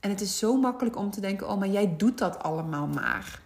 En 0.00 0.10
het 0.10 0.20
is 0.20 0.38
zo 0.38 0.56
makkelijk 0.56 0.96
om 0.96 1.10
te 1.10 1.20
denken: 1.20 1.48
oh, 1.48 1.58
maar 1.58 1.68
jij 1.68 1.94
doet 1.96 2.18
dat 2.18 2.42
allemaal 2.42 2.86
maar. 2.86 3.40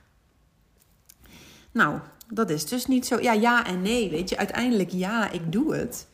Nou, 1.70 1.98
dat 2.28 2.50
is 2.50 2.66
dus 2.66 2.87
niet 2.87 3.06
zo. 3.06 3.20
Ja, 3.20 3.32
ja 3.32 3.66
en 3.66 3.82
nee. 3.82 4.10
Weet 4.10 4.28
je, 4.28 4.37
uiteindelijk 4.37 4.90
ja, 4.90 5.30
ik 5.30 5.52
doe 5.52 5.75
het. 5.75 6.08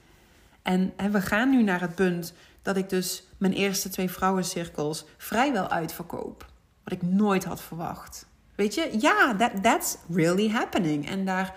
En, 0.63 0.93
en 0.97 1.13
we 1.13 1.21
gaan 1.21 1.51
nu 1.51 1.63
naar 1.63 1.81
het 1.81 1.95
punt 1.95 2.33
dat 2.65 2.77
ik 2.77 2.89
dus 2.89 3.25
mijn 3.39 3.53
eerste 3.53 3.89
twee 3.89 4.11
vrouwencirkels 4.11 5.05
vrijwel 5.17 5.69
uitverkoop. 5.69 6.47
Wat 6.85 6.93
ik 6.93 7.03
nooit 7.03 7.45
had 7.45 7.63
verwacht. 7.63 8.27
Weet 8.55 8.75
je, 8.75 8.97
ja, 9.01 9.37
that, 9.37 9.63
that's 9.63 9.97
really 10.09 10.51
happening. 10.51 11.09
En 11.09 11.25
daar 11.25 11.55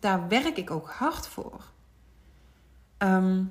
daar 0.00 0.28
werk 0.28 0.56
ik 0.56 0.70
ook 0.70 0.90
hard 0.90 1.26
voor. 1.26 1.64
Ehm, 2.96 3.44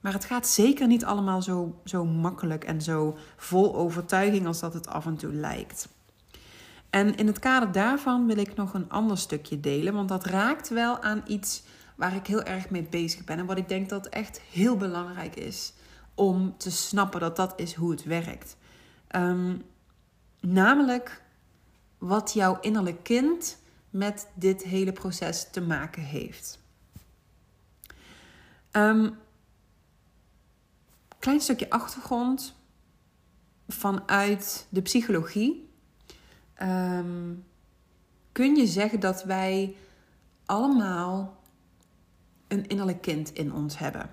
maar 0.00 0.12
het 0.12 0.24
gaat 0.24 0.46
zeker 0.46 0.86
niet 0.86 1.04
allemaal 1.04 1.42
zo, 1.42 1.80
zo 1.84 2.04
makkelijk 2.04 2.64
en 2.64 2.82
zo 2.82 3.16
vol 3.36 3.74
overtuiging 3.74 4.46
als 4.46 4.60
dat 4.60 4.74
het 4.74 4.88
af 4.88 5.06
en 5.06 5.16
toe 5.16 5.32
lijkt. 5.32 5.88
En 6.90 7.16
in 7.16 7.26
het 7.26 7.38
kader 7.38 7.72
daarvan 7.72 8.26
wil 8.26 8.36
ik 8.36 8.54
nog 8.54 8.74
een 8.74 8.90
ander 8.90 9.18
stukje 9.18 9.60
delen, 9.60 9.94
want 9.94 10.08
dat 10.08 10.24
raakt 10.24 10.68
wel 10.68 11.02
aan 11.02 11.22
iets 11.26 11.62
waar 11.94 12.14
ik 12.14 12.26
heel 12.26 12.42
erg 12.42 12.70
mee 12.70 12.82
bezig 12.82 13.24
ben 13.24 13.38
en 13.38 13.46
wat 13.46 13.58
ik 13.58 13.68
denk 13.68 13.88
dat 13.88 14.06
echt 14.06 14.40
heel 14.40 14.76
belangrijk 14.76 15.36
is 15.36 15.72
om 16.14 16.54
te 16.56 16.70
snappen 16.70 17.20
dat 17.20 17.36
dat 17.36 17.52
is 17.56 17.74
hoe 17.74 17.90
het 17.90 18.04
werkt. 18.04 18.56
Um, 19.16 19.62
namelijk 20.40 21.22
wat 21.98 22.32
jouw 22.32 22.60
innerlijk 22.60 23.02
kind 23.02 23.58
met 23.90 24.28
dit 24.34 24.62
hele 24.62 24.92
proces 24.92 25.50
te 25.50 25.60
maken 25.60 26.02
heeft. 26.02 26.58
Um, 28.72 29.18
klein 31.18 31.40
stukje 31.40 31.70
achtergrond 31.70 32.54
vanuit 33.68 34.66
de 34.68 34.82
psychologie. 34.82 35.68
Ehm, 36.54 37.32
kun 38.32 38.56
je 38.56 38.66
zeggen 38.66 39.00
dat 39.00 39.24
wij 39.24 39.76
allemaal 40.46 41.42
een 42.48 42.66
innerlijk 42.66 43.00
kind 43.00 43.32
in 43.32 43.52
ons 43.52 43.78
hebben. 43.78 44.10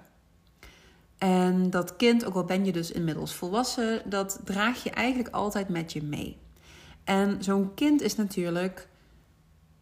En 1.17 1.69
dat 1.69 1.95
kind, 1.95 2.25
ook 2.25 2.35
al 2.35 2.45
ben 2.45 2.65
je 2.65 2.71
dus 2.71 2.91
inmiddels 2.91 3.33
volwassen, 3.33 4.01
dat 4.09 4.39
draag 4.43 4.83
je 4.83 4.89
eigenlijk 4.89 5.35
altijd 5.35 5.69
met 5.69 5.93
je 5.93 6.03
mee. 6.03 6.37
En 7.03 7.43
zo'n 7.43 7.73
kind 7.73 8.01
is 8.01 8.15
natuurlijk 8.15 8.87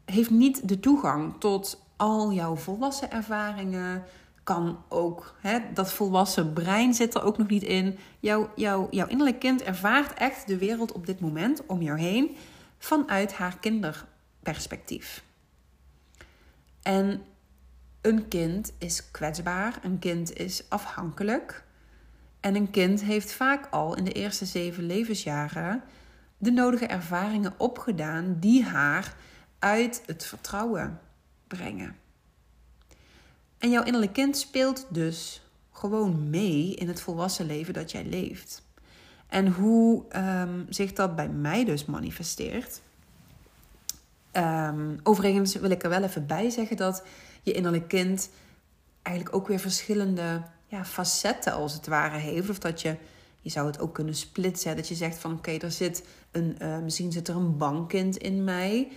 heeft 0.06 0.30
niet 0.30 0.68
de 0.68 0.80
toegang 0.80 1.40
tot 1.40 1.86
al 1.96 2.32
jouw 2.34 2.56
volwassen 2.56 3.12
ervaringen. 3.12 4.04
Kan 4.44 4.84
ook, 4.90 5.36
hè, 5.40 5.60
dat 5.74 5.92
volwassen 5.92 6.54
brein 6.54 6.94
zit 6.94 7.16
er 7.16 7.24
ook 7.24 7.38
nog 7.38 7.48
niet 7.48 7.64
in. 7.64 7.98
Jouw, 8.20 8.50
jouw, 8.56 8.88
jouw 8.92 9.08
innerlijk 9.08 9.40
kind 9.40 9.64
ervaart 9.64 10.14
echt 10.14 10.48
de 10.48 10.58
wereld 10.58 10.92
op 10.92 11.06
dit 11.06 11.20
moment 11.20 11.66
om 11.66 11.82
jou 11.82 12.00
heen 12.00 12.36
vanuit 12.78 13.34
haar 13.34 13.58
kinderperspectief. 13.60 15.24
En 16.82 17.22
een 18.02 18.28
kind 18.28 18.74
is 18.78 19.12
kwetsbaar, 19.12 19.80
een 19.84 20.00
kind 20.00 20.38
is 20.38 20.70
afhankelijk. 20.70 21.64
En 22.40 22.56
een 22.56 22.70
kind 22.70 23.04
heeft 23.04 23.32
vaak 23.32 23.68
al 23.72 23.96
in 23.96 24.04
de 24.04 24.12
eerste 24.12 24.46
zeven 24.46 24.86
levensjaren 24.86 25.84
de 26.38 26.52
nodige 26.52 26.86
ervaringen 26.86 27.54
opgedaan 27.58 28.38
die 28.40 28.64
haar 28.64 29.16
uit 29.60 30.04
het 30.06 30.26
vertrouwen 30.26 31.00
brengen. 31.48 31.96
En 33.58 33.70
jouw 33.70 33.84
innerlijk 33.84 34.14
kind 34.14 34.38
speelt 34.38 34.86
dus 34.90 35.42
gewoon 35.72 36.30
mee 36.30 36.76
in 36.76 36.88
het 36.88 37.02
volwassen 37.02 37.46
leven 37.46 37.74
dat 37.74 37.92
jij 37.92 38.06
leeft. 38.06 38.68
En 39.28 39.48
hoe 39.48 40.06
um, 40.16 40.66
zich 40.70 40.94
dat 40.94 41.16
bij 41.16 41.30
mij 41.30 41.66
dus 41.66 41.86
manifesteert. 41.86 42.82
Um, 44.40 45.00
overigens 45.04 45.56
wil 45.56 45.70
ik 45.70 45.84
er 45.84 45.90
wel 45.90 46.04
even 46.04 46.28
bij 46.28 46.50
zeggen 46.50 46.78
dat 46.78 47.04
je 47.42 47.52
innerlijk 47.52 47.88
kind 47.88 48.30
eigenlijk 49.02 49.36
ook 49.36 49.48
weer 49.48 49.60
verschillende 49.60 50.42
ja, 50.68 50.86
facetten 50.86 51.54
als 51.54 51.74
het 51.74 51.88
ware 51.88 52.18
heeft. 52.18 52.50
Of 52.50 52.60
dat 52.60 52.82
je, 52.82 52.96
je 53.42 53.50
zou 53.50 53.68
het 53.68 53.80
ook 53.80 53.94
kunnen 53.94 54.16
splitsen. 54.16 54.76
Dat 54.76 54.88
je 54.88 54.96
zegt 54.96 55.18
van 55.18 55.34
oké, 55.34 55.52
er 55.52 55.72
zit 55.72 56.04
een, 56.32 56.58
uh, 56.62 56.80
misschien 56.80 57.12
zit 57.12 57.28
er 57.28 57.36
een 57.36 57.58
bankkind 57.58 58.18
in 58.18 58.44
mij 58.44 58.92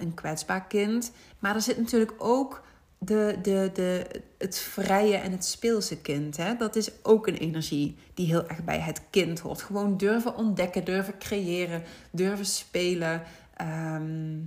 een 0.00 0.14
kwetsbaar 0.14 0.66
kind. 0.66 1.12
Maar 1.38 1.54
er 1.54 1.60
zit 1.60 1.78
natuurlijk 1.78 2.12
ook 2.18 2.62
de, 2.98 3.38
de, 3.42 3.70
de, 3.74 4.06
het 4.38 4.58
vrije 4.58 5.16
en 5.16 5.32
het 5.32 5.44
speelse 5.44 6.00
kind. 6.00 6.36
Hè? 6.36 6.56
Dat 6.56 6.76
is 6.76 6.90
ook 7.02 7.26
een 7.26 7.36
energie 7.36 7.96
die 8.14 8.26
heel 8.26 8.48
erg 8.48 8.64
bij 8.64 8.80
het 8.80 9.00
kind 9.10 9.40
hoort. 9.40 9.62
Gewoon 9.62 9.96
durven 9.96 10.36
ontdekken, 10.36 10.84
durven 10.84 11.18
creëren, 11.18 11.82
durven 12.10 12.46
spelen. 12.46 13.22
Ehm, 13.60 14.38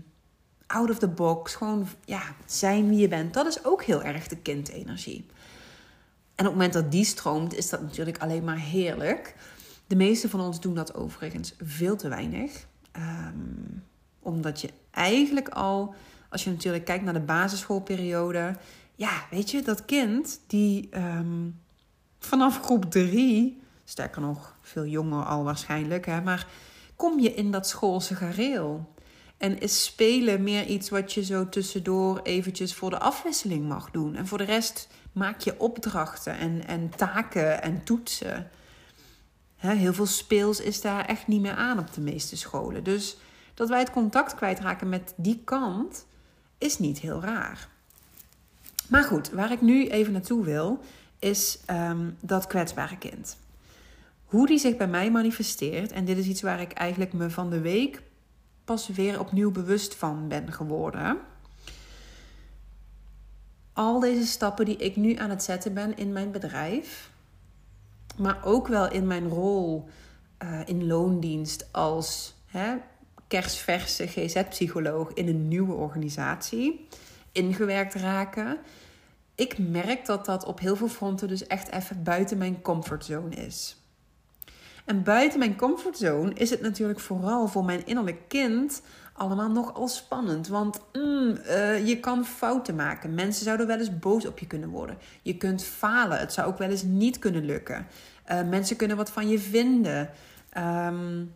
out 0.68 0.90
of 0.90 1.00
the 1.00 1.08
box. 1.08 1.56
Gewoon 1.56 1.88
ja, 2.06 2.22
zijn 2.46 2.90
wie 2.90 3.00
je 3.00 3.08
bent. 3.08 3.34
Dat 3.34 3.48
is 3.48 3.66
ook 3.66 3.84
heel 3.84 4.04
erg 4.04 4.28
de 4.28 4.38
kindenergie. 4.38 5.26
En 6.36 6.46
op 6.46 6.52
het 6.52 6.62
moment 6.62 6.74
dat 6.74 6.92
die 6.92 7.06
stroomt, 7.06 7.56
is 7.56 7.70
dat 7.70 7.82
natuurlijk 7.82 8.18
alleen 8.18 8.44
maar 8.44 8.58
heerlijk. 8.58 9.36
De 9.88 9.96
meeste 9.96 10.30
van 10.30 10.40
ons 10.40 10.60
doen 10.60 10.76
dat 10.76 10.96
overigens 10.96 11.54
veel 11.64 11.96
te 11.96 12.08
weinig. 12.10 12.66
Um, 12.98 13.84
omdat 14.20 14.62
je 14.62 14.70
eigenlijk 14.92 15.50
al, 15.50 15.96
als 16.30 16.44
je 16.44 16.50
natuurlijk 16.50 16.86
kijkt 16.86 17.04
naar 17.04 17.14
de 17.14 17.20
basisschoolperiode, 17.20 18.56
ja, 18.96 19.26
weet 19.30 19.52
je, 19.52 19.62
dat 19.62 19.86
kind 19.86 20.40
die 20.48 20.88
ehm, 20.92 21.50
vanaf 22.20 22.62
groep 22.62 22.92
drie, 22.92 23.62
sterker 23.84 24.22
nog, 24.22 24.56
veel 24.62 24.86
jonger 24.86 25.26
al 25.26 25.44
waarschijnlijk, 25.44 26.06
hè, 26.06 26.22
maar 26.22 26.48
kom 26.96 27.20
je 27.20 27.34
in 27.34 27.52
dat 27.52 27.68
schoolse 27.68 28.16
gareel. 28.16 28.93
En 29.44 29.60
is 29.60 29.84
spelen 29.84 30.44
meer 30.44 30.66
iets 30.66 30.90
wat 30.90 31.14
je 31.14 31.24
zo 31.24 31.50
tussendoor 31.50 32.20
eventjes 32.22 32.74
voor 32.74 32.90
de 32.90 33.00
afwisseling 33.00 33.68
mag 33.68 33.92
doen. 33.92 34.16
En 34.16 34.28
voor 34.28 34.38
de 34.38 34.44
rest 34.44 34.88
maak 35.12 35.40
je 35.40 35.60
opdrachten 35.60 36.38
en, 36.38 36.68
en 36.68 36.90
taken 36.90 37.62
en 37.62 37.84
toetsen. 37.84 38.50
heel 39.56 39.94
veel 39.94 40.06
speels 40.06 40.60
is 40.60 40.82
daar 40.82 41.06
echt 41.06 41.28
niet 41.28 41.42
meer 41.42 41.56
aan 41.56 41.80
op 41.80 41.94
de 41.94 42.02
meeste 42.02 42.38
scholen. 42.38 42.84
Dus 42.84 43.18
dat 43.54 43.70
wij 43.70 43.80
het 43.80 43.92
contact 43.92 44.36
kwijtraken 44.36 44.90
met 44.90 45.14
die 45.18 45.42
kant 45.44 46.06
is 46.58 46.80
niet 46.80 47.00
heel 47.00 47.22
raar. 47.22 47.70
Maar 48.90 49.04
goed, 49.04 49.30
waar 49.30 49.52
ik 49.52 49.62
nu 49.62 49.88
even 49.88 50.14
naartoe 50.14 50.44
wil, 50.44 50.80
is 51.20 51.60
ehm, 51.66 52.10
dat 52.20 52.48
kwetsbare 52.48 52.98
kind. 52.98 53.38
Hoe 54.26 54.48
die 54.48 54.58
zich 54.58 54.78
bij 54.78 54.88
mij 54.88 55.12
manifesteert, 55.12 55.92
en 55.92 56.06
dit 56.06 56.18
is 56.18 56.28
iets 56.28 56.42
waar 56.42 56.62
ik 56.62 56.72
eigenlijk 56.72 57.14
me 57.14 57.30
van 57.30 57.50
de 57.50 57.62
week 57.62 58.02
pas 58.64 58.88
weer 58.88 59.20
opnieuw 59.20 59.52
bewust 59.52 59.96
van 59.96 60.28
ben 60.28 60.52
geworden. 60.54 61.18
Al 63.74 64.00
deze 64.00 64.26
stappen 64.26 64.66
die 64.66 64.78
ik 64.78 64.96
nu 64.96 65.16
aan 65.16 65.30
het 65.30 65.44
zetten 65.44 65.74
ben 65.74 65.98
in 65.98 66.14
mijn 66.14 66.32
bedrijf, 66.32 67.12
maar 68.18 68.46
ook 68.46 68.68
wel 68.68 68.92
in 68.92 69.08
mijn 69.08 69.28
rol 69.28 69.88
uh, 70.44 70.60
in 70.66 70.88
loondienst 70.88 71.68
als 71.72 72.36
hè, 72.46 72.76
kerstverse 73.28 74.08
GZ-psycholoog 74.08 75.14
in 75.14 75.28
een 75.28 75.48
nieuwe 75.48 75.74
organisatie 75.74 76.88
ingewerkt 77.32 77.94
raken. 77.94 78.58
Ik 79.36 79.58
merk 79.58 80.06
dat 80.06 80.26
dat 80.26 80.46
op 80.46 80.60
heel 80.60 80.76
veel 80.76 80.88
fronten 80.88 81.28
dus 81.28 81.48
echt 81.48 81.72
even 81.72 82.04
buiten 82.04 82.38
mijn 82.38 82.62
comfortzone 82.62 83.36
is. 83.36 83.83
En 84.86 85.04
buiten 85.04 85.40
mijn 85.40 85.56
comfortzone 85.56 86.34
is 86.34 86.50
het 86.50 86.62
natuurlijk 86.62 87.00
vooral 87.00 87.48
voor 87.48 87.66
mijn 87.66 87.86
innerlijk 87.86 88.28
kind 88.28 88.82
allemaal 89.14 89.50
nogal 89.50 89.88
spannend. 89.88 90.48
Want 90.48 90.80
mm, 90.94 91.38
uh, 91.48 91.88
je 91.88 92.00
kan 92.00 92.26
fouten 92.26 92.76
maken. 92.76 93.14
Mensen 93.14 93.44
zouden 93.44 93.68
wel 93.68 93.78
eens 93.80 94.00
boos 94.00 94.26
op 94.26 94.40
je 94.40 94.48
kunnen 94.48 94.70
worden. 94.70 94.98
Je 95.22 95.38
kunt 95.38 95.64
falen. 95.64 96.20
Het 96.20 96.34
zou 96.34 96.48
ook 96.48 96.58
wel 96.58 96.70
eens 96.70 96.84
niet 96.84 97.20
kunnen 97.20 97.46
lukken. 97.46 97.88
Uh, 98.32 98.50
mensen 98.50 98.76
kunnen 98.76 98.98
wat 98.98 99.12
van 99.12 99.28
je 99.28 99.40
vinden. 99.40 100.10
Um, 100.58 101.34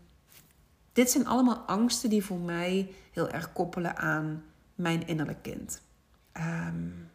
dit 0.94 1.12
zijn 1.12 1.28
allemaal 1.28 1.58
angsten 1.58 2.10
die 2.10 2.26
voor 2.26 2.40
mij 2.40 2.94
heel 3.12 3.30
erg 3.30 3.54
koppelen 3.54 3.98
aan 3.98 4.44
mijn 4.76 5.08
innerlijk 5.08 5.42
kind. 5.42 5.82
Um, 6.34 7.10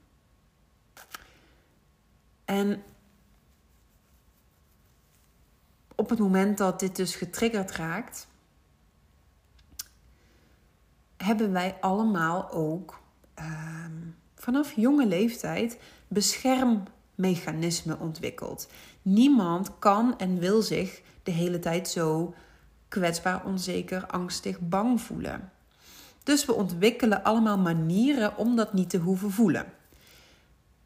en 2.44 2.82
op 5.96 6.10
het 6.10 6.18
moment 6.18 6.58
dat 6.58 6.80
dit 6.80 6.96
dus 6.96 7.16
getriggerd 7.16 7.70
raakt, 7.70 8.26
hebben 11.16 11.52
wij 11.52 11.76
allemaal 11.80 12.50
ook 12.50 13.00
um, 13.38 14.16
vanaf 14.34 14.72
jonge 14.76 15.06
leeftijd 15.06 15.78
beschermmechanismen 16.08 18.00
ontwikkeld. 18.00 18.68
Niemand 19.02 19.78
kan 19.78 20.18
en 20.18 20.38
wil 20.38 20.62
zich 20.62 21.02
de 21.22 21.30
hele 21.30 21.58
tijd 21.58 21.88
zo 21.88 22.34
kwetsbaar, 22.88 23.44
onzeker, 23.44 24.06
angstig, 24.06 24.60
bang 24.60 25.00
voelen. 25.00 25.52
Dus 26.22 26.44
we 26.44 26.52
ontwikkelen 26.52 27.22
allemaal 27.22 27.58
manieren 27.58 28.36
om 28.36 28.56
dat 28.56 28.72
niet 28.72 28.90
te 28.90 28.98
hoeven 28.98 29.30
voelen. 29.30 29.72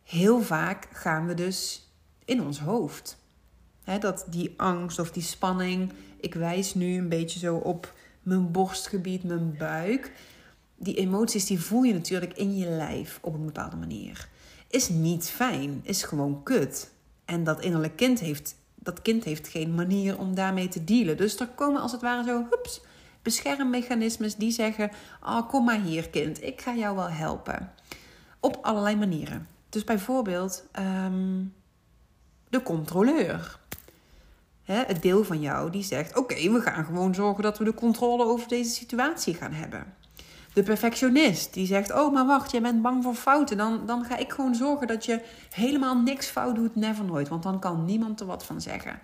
Heel 0.03 0.41
vaak 0.41 0.89
gaan 0.93 1.27
we 1.27 1.35
dus 1.35 1.91
in 2.25 2.43
ons 2.43 2.61
hoofd. 2.61 3.19
Dat 4.01 4.27
die 4.31 4.55
angst 4.57 4.99
of 4.99 5.11
die 5.11 5.23
spanning, 5.23 5.93
ik 6.21 6.35
wijs 6.35 6.75
nu 6.75 6.99
een 6.99 7.09
beetje 7.09 7.39
zo 7.39 7.57
op 7.57 7.95
mijn 8.23 8.51
borstgebied, 8.51 9.25
mijn 9.25 9.57
buik. 9.59 10.13
Die 10.77 10.95
emoties 10.95 11.47
die 11.47 11.61
voel 11.61 11.83
je 11.83 11.93
natuurlijk 11.93 12.37
in 12.37 12.57
je 12.57 12.67
lijf 12.67 13.19
op 13.23 13.35
een 13.35 13.45
bepaalde 13.45 13.77
manier. 13.77 14.29
Is 14.69 14.89
niet 14.89 15.29
fijn, 15.29 15.81
is 15.83 16.03
gewoon 16.03 16.43
kut. 16.43 16.91
En 17.25 17.45
dat 17.45 17.61
innerlijk 17.61 17.97
kind 17.97 18.21
heeft, 18.21 18.55
dat 18.75 19.03
kind 19.03 19.25
heeft 19.25 19.49
geen 19.49 19.75
manier 19.75 20.19
om 20.19 20.35
daarmee 20.35 20.69
te 20.69 20.85
dealen. 20.85 21.17
Dus 21.17 21.41
er 21.41 21.49
komen 21.49 21.81
als 21.81 21.93
het 21.93 22.01
ware 22.01 22.25
zo, 22.25 22.47
hups, 22.51 22.81
beschermmechanismes 23.23 24.35
die 24.37 24.51
zeggen: 24.51 24.91
Oh, 25.23 25.49
kom 25.49 25.65
maar 25.65 25.81
hier, 25.81 26.09
kind, 26.11 26.43
ik 26.43 26.61
ga 26.61 26.75
jou 26.75 26.97
wel 26.97 27.11
helpen. 27.11 27.73
Op 28.41 28.59
allerlei 28.63 28.97
manieren. 28.97 29.49
Dus 29.69 29.85
bijvoorbeeld 29.85 30.65
um, 30.79 31.55
de 32.49 32.63
controleur. 32.63 33.59
Het 34.67 35.03
deel 35.03 35.25
van 35.25 35.41
jou 35.41 35.71
die 35.71 35.83
zegt: 35.83 36.17
Oké, 36.17 36.51
we 36.51 36.61
gaan 36.61 36.85
gewoon 36.85 37.15
zorgen 37.15 37.43
dat 37.43 37.59
we 37.59 37.65
de 37.65 37.75
controle 37.75 38.25
over 38.25 38.49
deze 38.49 38.71
situatie 38.71 39.35
gaan 39.35 39.53
hebben. 39.53 39.95
De 40.53 40.63
perfectionist 40.63 41.55
die 41.55 41.67
zegt: 41.67 41.93
Oh, 41.93 42.13
maar 42.13 42.27
wacht, 42.27 42.51
jij 42.51 42.61
bent 42.61 42.83
bang 42.83 43.03
voor 43.03 43.15
fouten. 43.15 43.57
Dan, 43.57 43.87
dan 43.87 44.05
ga 44.05 44.17
ik 44.17 44.33
gewoon 44.33 44.55
zorgen 44.55 44.87
dat 44.87 45.05
je 45.05 45.21
helemaal 45.51 45.97
niks 45.97 46.27
fout 46.27 46.55
doet, 46.55 46.77
never 46.77 47.05
nooit. 47.05 47.29
Want 47.29 47.43
dan 47.43 47.61
kan 47.61 47.85
niemand 47.85 48.21
er 48.21 48.27
wat 48.27 48.45
van 48.45 48.61
zeggen. 48.61 49.01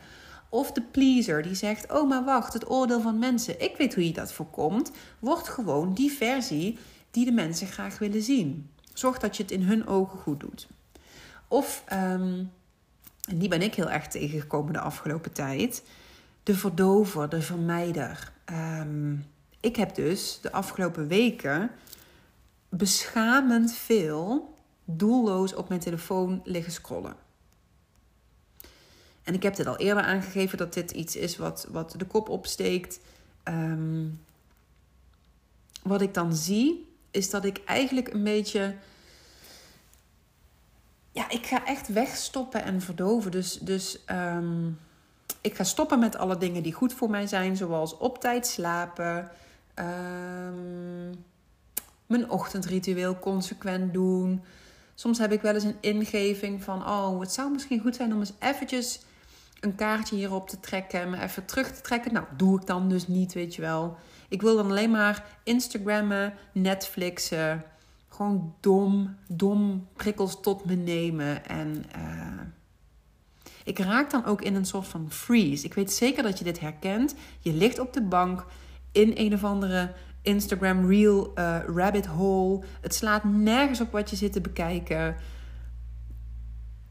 Of 0.49 0.73
de 0.73 0.83
pleaser 0.83 1.42
die 1.42 1.54
zegt: 1.54 1.92
Oh, 1.92 2.09
maar 2.09 2.25
wacht, 2.25 2.52
het 2.52 2.71
oordeel 2.71 3.00
van 3.00 3.19
mensen. 3.19 3.61
Ik 3.61 3.76
weet 3.76 3.95
hoe 3.95 4.07
je 4.07 4.12
dat 4.12 4.33
voorkomt. 4.33 4.90
Word 5.19 5.49
gewoon 5.49 5.95
die 5.95 6.12
versie 6.12 6.78
die 7.11 7.25
de 7.25 7.33
mensen 7.33 7.66
graag 7.66 7.99
willen 7.99 8.23
zien. 8.23 8.71
Zorg 8.92 9.19
dat 9.19 9.37
je 9.37 9.42
het 9.42 9.52
in 9.52 9.62
hun 9.62 9.87
ogen 9.87 10.19
goed 10.19 10.40
doet. 10.40 10.69
Of, 11.49 11.85
um, 11.92 12.50
en 13.29 13.38
die 13.38 13.49
ben 13.49 13.62
ik 13.62 13.75
heel 13.75 13.91
erg 13.91 14.09
tegengekomen 14.09 14.73
de 14.73 14.81
afgelopen 14.81 15.33
tijd, 15.33 15.83
de 16.43 16.55
verdover, 16.55 17.29
de 17.29 17.43
vermijder. 17.43 18.33
Um, 18.52 19.26
ik 19.61 19.76
heb 19.76 19.95
dus 19.95 20.38
de 20.43 20.52
afgelopen 20.52 21.08
weken 21.08 21.71
beschamend 22.69 23.73
veel 23.73 24.54
doelloos 24.85 25.54
op 25.54 25.69
mijn 25.69 25.80
telefoon 25.80 26.41
liggen 26.45 26.73
scrollen. 26.73 27.17
En 29.23 29.35
ik 29.35 29.43
heb 29.43 29.56
dit 29.56 29.67
al 29.67 29.76
eerder 29.76 30.02
aangegeven 30.02 30.58
dat 30.58 30.75
dit 30.75 30.91
iets 30.91 31.17
is 31.17 31.37
wat, 31.37 31.67
wat 31.71 31.95
de 31.97 32.06
kop 32.06 32.28
opsteekt. 32.28 33.00
Um, 33.45 34.21
wat 35.82 36.00
ik 36.00 36.15
dan 36.15 36.37
zie, 36.37 36.89
is 37.11 37.30
dat 37.30 37.45
ik 37.45 37.61
eigenlijk 37.65 38.13
een 38.13 38.25
beetje. 38.25 38.75
Ja, 41.12 41.30
ik 41.30 41.46
ga 41.46 41.66
echt 41.66 41.88
wegstoppen 41.88 42.64
en 42.64 42.80
verdoven. 42.80 43.30
Dus, 43.30 43.58
dus 43.58 43.98
um, 44.10 44.78
ik 45.40 45.56
ga 45.56 45.64
stoppen 45.64 45.98
met 45.98 46.16
alle 46.16 46.38
dingen 46.38 46.62
die 46.62 46.72
goed 46.72 46.92
voor 46.92 47.10
mij 47.10 47.26
zijn, 47.26 47.56
zoals 47.56 47.96
op 47.96 48.18
tijd 48.18 48.46
slapen, 48.46 49.30
um, 49.75 51.25
mijn 52.06 52.30
ochtendritueel 52.30 53.18
consequent 53.18 53.92
doen. 53.92 54.42
Soms 54.94 55.18
heb 55.18 55.32
ik 55.32 55.42
wel 55.42 55.54
eens 55.54 55.64
een 55.64 55.76
ingeving 55.80 56.62
van: 56.62 56.88
oh, 56.88 57.20
het 57.20 57.32
zou 57.32 57.50
misschien 57.50 57.80
goed 57.80 57.96
zijn 57.96 58.12
om 58.12 58.18
eens 58.18 58.32
eventjes 58.38 59.00
een 59.60 59.75
kaartje 59.75 60.16
hierop 60.16 60.48
te 60.48 60.60
trekken 60.60 61.00
en 61.00 61.10
me 61.10 61.20
even 61.20 61.44
terug 61.44 61.72
te 61.72 61.80
trekken. 61.80 62.12
Nou, 62.12 62.26
doe 62.36 62.60
ik 62.60 62.66
dan 62.66 62.88
dus 62.88 63.08
niet, 63.08 63.32
weet 63.32 63.54
je 63.54 63.62
wel. 63.62 63.96
Ik 64.28 64.42
wil 64.42 64.56
dan 64.56 64.70
alleen 64.70 64.90
maar 64.90 65.25
Instagrammen, 65.42 66.34
Netflixen. 66.52 67.64
Gewoon 68.12 68.54
dom, 68.60 69.16
dom 69.28 69.88
prikkels 69.96 70.40
tot 70.40 70.64
me 70.64 70.75
nemen. 70.75 71.46
En 71.46 71.84
uh, 71.96 72.42
ik 73.64 73.78
raak 73.78 74.10
dan 74.10 74.25
ook 74.25 74.42
in 74.42 74.54
een 74.54 74.64
soort 74.64 74.86
van 74.86 75.10
freeze. 75.10 75.64
Ik 75.64 75.75
weet 75.75 75.92
zeker 75.92 76.22
dat 76.22 76.38
je 76.38 76.44
dit 76.44 76.60
herkent. 76.60 77.14
Je 77.40 77.52
ligt 77.52 77.78
op 77.78 77.92
de 77.92 78.02
bank 78.02 78.46
in 78.92 79.12
een 79.14 79.34
of 79.34 79.44
andere 79.44 79.92
Instagram 80.22 80.88
Reel 80.88 81.32
uh, 81.34 81.58
rabbit 81.66 82.06
hole. 82.06 82.62
Het 82.80 82.94
slaat 82.94 83.25
nergens 83.25 83.80
op 83.80 83.92
wat 83.92 84.10
je 84.10 84.16
zit 84.16 84.32
te 84.32 84.40
bekijken. 84.40 85.16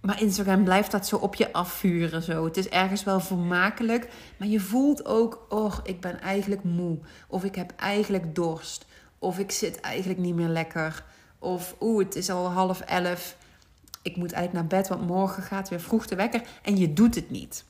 Maar 0.01 0.21
Instagram 0.21 0.63
blijft 0.63 0.91
dat 0.91 1.07
zo 1.07 1.15
op 1.15 1.36
je 1.36 1.53
afvuren. 1.53 2.21
Zo. 2.21 2.45
Het 2.45 2.57
is 2.57 2.69
ergens 2.69 3.03
wel 3.03 3.19
vermakelijk. 3.19 4.10
Maar 4.38 4.47
je 4.47 4.60
voelt 4.60 5.05
ook, 5.05 5.45
oh, 5.49 5.77
ik 5.84 6.01
ben 6.01 6.21
eigenlijk 6.21 6.63
moe. 6.63 6.99
Of 7.27 7.43
ik 7.43 7.55
heb 7.55 7.73
eigenlijk 7.75 8.36
dorst. 8.36 8.86
Of 9.21 9.39
ik 9.39 9.51
zit 9.51 9.79
eigenlijk 9.79 10.19
niet 10.19 10.36
meer 10.36 10.47
lekker. 10.47 11.03
Of 11.39 11.75
oeh, 11.79 12.03
het 12.03 12.15
is 12.15 12.29
al 12.29 12.51
half 12.51 12.81
elf. 12.81 13.38
Ik 14.01 14.15
moet 14.15 14.31
eigenlijk 14.31 14.69
naar 14.69 14.79
bed, 14.79 14.89
want 14.89 15.07
morgen 15.07 15.43
gaat 15.43 15.69
weer 15.69 15.79
vroeg 15.79 16.05
te 16.05 16.15
wekker. 16.15 16.41
En 16.62 16.77
je 16.77 16.93
doet 16.93 17.15
het 17.15 17.29
niet. 17.29 17.65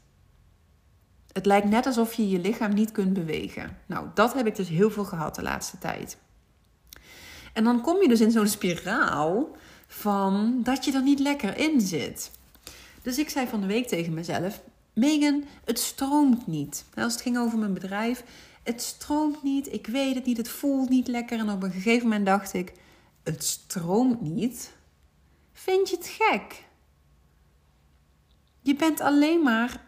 Het 1.32 1.46
lijkt 1.46 1.70
net 1.70 1.86
alsof 1.86 2.14
je 2.14 2.30
je 2.30 2.40
lichaam 2.40 2.74
niet 2.74 2.92
kunt 2.92 3.14
bewegen. 3.14 3.78
Nou, 3.86 4.08
dat 4.14 4.34
heb 4.34 4.48
ik 4.48 4.56
dus 4.56 4.70
heel 4.70 4.92
veel 4.92 5.06
gehad 5.06 5.36
de 5.36 5.42
laatste 5.42 5.78
tijd. 5.78 6.18
En 7.54 7.64
dan 7.64 7.82
kom 7.82 8.02
je 8.02 8.08
dus 8.08 8.22
in 8.22 8.32
zo'n 8.32 8.48
spiraal 8.48 9.56
van 9.88 10.60
dat 10.64 10.86
je 10.86 10.94
er 10.94 11.04
niet 11.04 11.20
lekker 11.20 11.58
in 11.58 11.82
zit. 11.82 12.32
Dus 13.02 13.18
ik 13.18 13.30
zei 13.30 13.48
van 13.48 13.62
de 13.62 13.68
week 13.68 13.88
tegen 13.88 14.14
mezelf: 14.14 14.62
Megan, 14.94 15.44
het 15.66 15.80
stroomt 15.80 16.48
niet. 16.48 16.86
Als 16.96 17.14
het 17.14 17.22
ging 17.22 17.38
over 17.38 17.58
mijn 17.58 17.74
bedrijf, 17.74 18.24
het 18.64 18.82
stroomt 18.82 19.44
niet. 19.44 19.74
Ik 19.74 19.88
weet 19.88 20.16
het 20.16 20.26
niet, 20.26 20.38
het 20.38 20.50
voelt 20.50 20.90
niet 20.90 21.08
lekker. 21.08 21.40
En 21.40 21.50
op 21.50 21.64
een 21.64 21.72
gegeven 21.72 22.08
moment 22.08 22.26
dacht 22.26 22.54
ik: 22.54 22.74
Het 23.24 23.44
stroomt 23.44 24.22
niet. 24.22 24.74
Vind 25.54 25.90
je 25.90 25.96
het 25.96 26.08
gek? 26.08 26.64
Je 28.62 28.76
bent 28.76 29.00
alleen 29.00 29.44
maar 29.44 29.82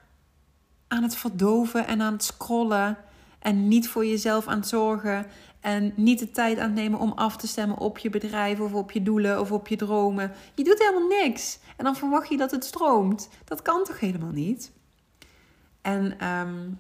aan 0.88 1.04
het 1.04 1.16
verdoven 1.16 1.88
en 1.88 2.02
aan 2.02 2.14
het 2.14 2.24
scrollen 2.24 2.98
en 3.40 3.68
niet 3.68 3.88
voor 3.88 4.06
jezelf 4.06 4.48
aan 4.48 4.60
het 4.60 4.68
zorgen 4.68 5.26
en 5.60 5.94
niet 5.96 6.20
de 6.20 6.32
tijd 6.32 6.58
aan 6.58 6.66
het 6.66 6.74
nemen 6.74 7.00
om 7.00 7.12
af 7.12 7.38
te 7.38 7.48
stemmen 7.48 7.78
op 7.78 7.98
je 7.98 8.10
bedrijf 8.10 8.60
of 8.60 8.74
op 8.74 8.92
je 8.92 9.04
doelen 9.04 9.40
of 9.40 9.52
op 9.52 9.68
je 9.68 9.76
dromen. 9.76 10.32
Je 10.56 10.64
doet 10.64 10.80
helemaal 10.80 11.08
niks. 11.08 11.60
En 11.78 11.84
dan 11.84 11.96
verwacht 11.96 12.30
je 12.30 12.38
dat 12.38 12.52
het 12.52 12.64
stroomt. 12.66 13.30
Dat 13.46 13.62
kan 13.62 13.84
toch 13.84 14.00
helemaal 14.00 14.32
niet? 14.32 14.72
En 15.82 16.28
um, 16.28 16.80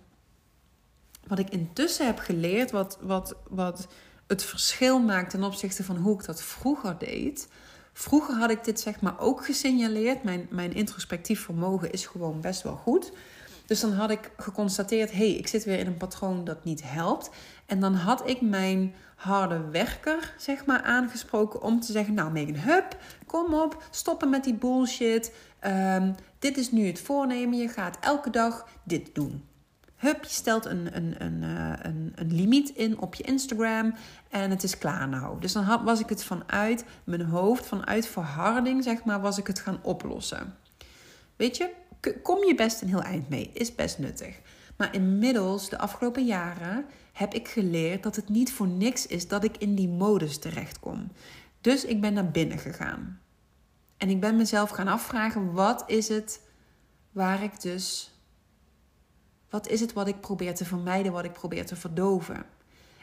wat 1.27 1.39
ik 1.39 1.49
intussen 1.49 2.05
heb 2.05 2.19
geleerd, 2.19 2.71
wat, 2.71 2.97
wat, 3.01 3.35
wat 3.49 3.87
het 4.27 4.43
verschil 4.43 4.99
maakt 4.99 5.29
ten 5.29 5.43
opzichte 5.43 5.83
van 5.83 5.97
hoe 5.97 6.19
ik 6.19 6.25
dat 6.25 6.43
vroeger 6.43 6.97
deed. 6.97 7.47
Vroeger 7.93 8.35
had 8.35 8.49
ik 8.49 8.63
dit 8.63 8.79
zeg 8.79 9.01
maar 9.01 9.19
ook 9.19 9.45
gesignaleerd. 9.45 10.23
Mijn, 10.23 10.47
mijn 10.49 10.73
introspectief 10.73 11.43
vermogen 11.43 11.91
is 11.91 12.05
gewoon 12.05 12.41
best 12.41 12.61
wel 12.61 12.75
goed. 12.75 13.11
Dus 13.65 13.79
dan 13.79 13.93
had 13.93 14.09
ik 14.09 14.31
geconstateerd, 14.37 15.11
hé, 15.11 15.17
hey, 15.17 15.31
ik 15.31 15.47
zit 15.47 15.63
weer 15.63 15.79
in 15.79 15.87
een 15.87 15.97
patroon 15.97 16.43
dat 16.43 16.63
niet 16.63 16.81
helpt. 16.83 17.29
En 17.65 17.79
dan 17.79 17.93
had 17.93 18.29
ik 18.29 18.41
mijn 18.41 18.95
harde 19.15 19.69
werker, 19.71 20.33
zeg 20.37 20.65
maar, 20.65 20.81
aangesproken 20.81 21.61
om 21.61 21.79
te 21.79 21.91
zeggen, 21.91 22.13
nou 22.13 22.31
Megan, 22.31 22.55
hup, 22.55 22.97
kom 23.25 23.53
op, 23.53 23.83
stoppen 23.89 24.29
met 24.29 24.43
die 24.43 24.53
bullshit. 24.53 25.33
Um, 25.65 26.15
dit 26.39 26.57
is 26.57 26.71
nu 26.71 26.87
het 26.87 26.99
voornemen, 26.99 27.57
je 27.57 27.67
gaat 27.67 27.97
elke 27.99 28.29
dag 28.29 28.67
dit 28.83 29.15
doen. 29.15 29.43
Hup, 30.03 30.23
je 30.23 30.29
stelt 30.29 30.65
een, 30.65 30.95
een, 30.95 31.15
een, 31.23 31.43
eh, 31.43 31.73
een, 31.81 32.11
een 32.15 32.33
limiet 32.33 32.69
in 32.69 32.99
op 32.99 33.15
je 33.15 33.23
Instagram 33.23 33.95
en 34.29 34.49
het 34.49 34.63
is 34.63 34.77
klaar 34.77 35.07
nou. 35.07 35.39
Dus 35.39 35.53
dan 35.53 35.83
was 35.83 35.99
ik 35.99 36.09
het 36.09 36.23
vanuit 36.23 36.85
mijn 37.03 37.21
hoofd, 37.21 37.65
vanuit 37.65 38.07
verharding, 38.07 38.83
zeg 38.83 39.03
maar, 39.03 39.21
was 39.21 39.37
ik 39.37 39.47
het 39.47 39.59
gaan 39.59 39.79
oplossen. 39.81 40.55
Weet 41.35 41.57
je, 41.57 41.69
kom 42.23 42.45
je 42.45 42.55
best 42.55 42.81
een 42.81 42.87
heel 42.87 43.01
eind 43.01 43.29
mee. 43.29 43.49
Is 43.53 43.75
best 43.75 43.99
nuttig. 43.99 44.39
Maar 44.77 44.95
inmiddels, 44.95 45.69
de 45.69 45.77
afgelopen 45.77 46.25
jaren, 46.25 46.85
heb 47.13 47.33
ik 47.33 47.47
geleerd 47.47 48.03
dat 48.03 48.15
het 48.15 48.29
niet 48.29 48.53
voor 48.53 48.67
niks 48.67 49.07
is 49.07 49.27
dat 49.27 49.43
ik 49.43 49.57
in 49.57 49.75
die 49.75 49.89
modus 49.89 50.37
terechtkom. 50.37 51.11
Dus 51.61 51.85
ik 51.85 52.01
ben 52.01 52.13
naar 52.13 52.31
binnen 52.31 52.59
gegaan. 52.59 53.19
En 53.97 54.09
ik 54.09 54.19
ben 54.19 54.35
mezelf 54.35 54.69
gaan 54.69 54.87
afvragen: 54.87 55.53
wat 55.53 55.83
is 55.87 56.07
het 56.07 56.41
waar 57.11 57.43
ik 57.43 57.61
dus. 57.61 58.12
Wat 59.53 59.67
is 59.67 59.79
het 59.79 59.93
wat 59.93 60.07
ik 60.07 60.21
probeer 60.21 60.55
te 60.55 60.65
vermijden, 60.65 61.11
wat 61.11 61.23
ik 61.23 61.33
probeer 61.33 61.65
te 61.65 61.75
verdoven? 61.75 62.45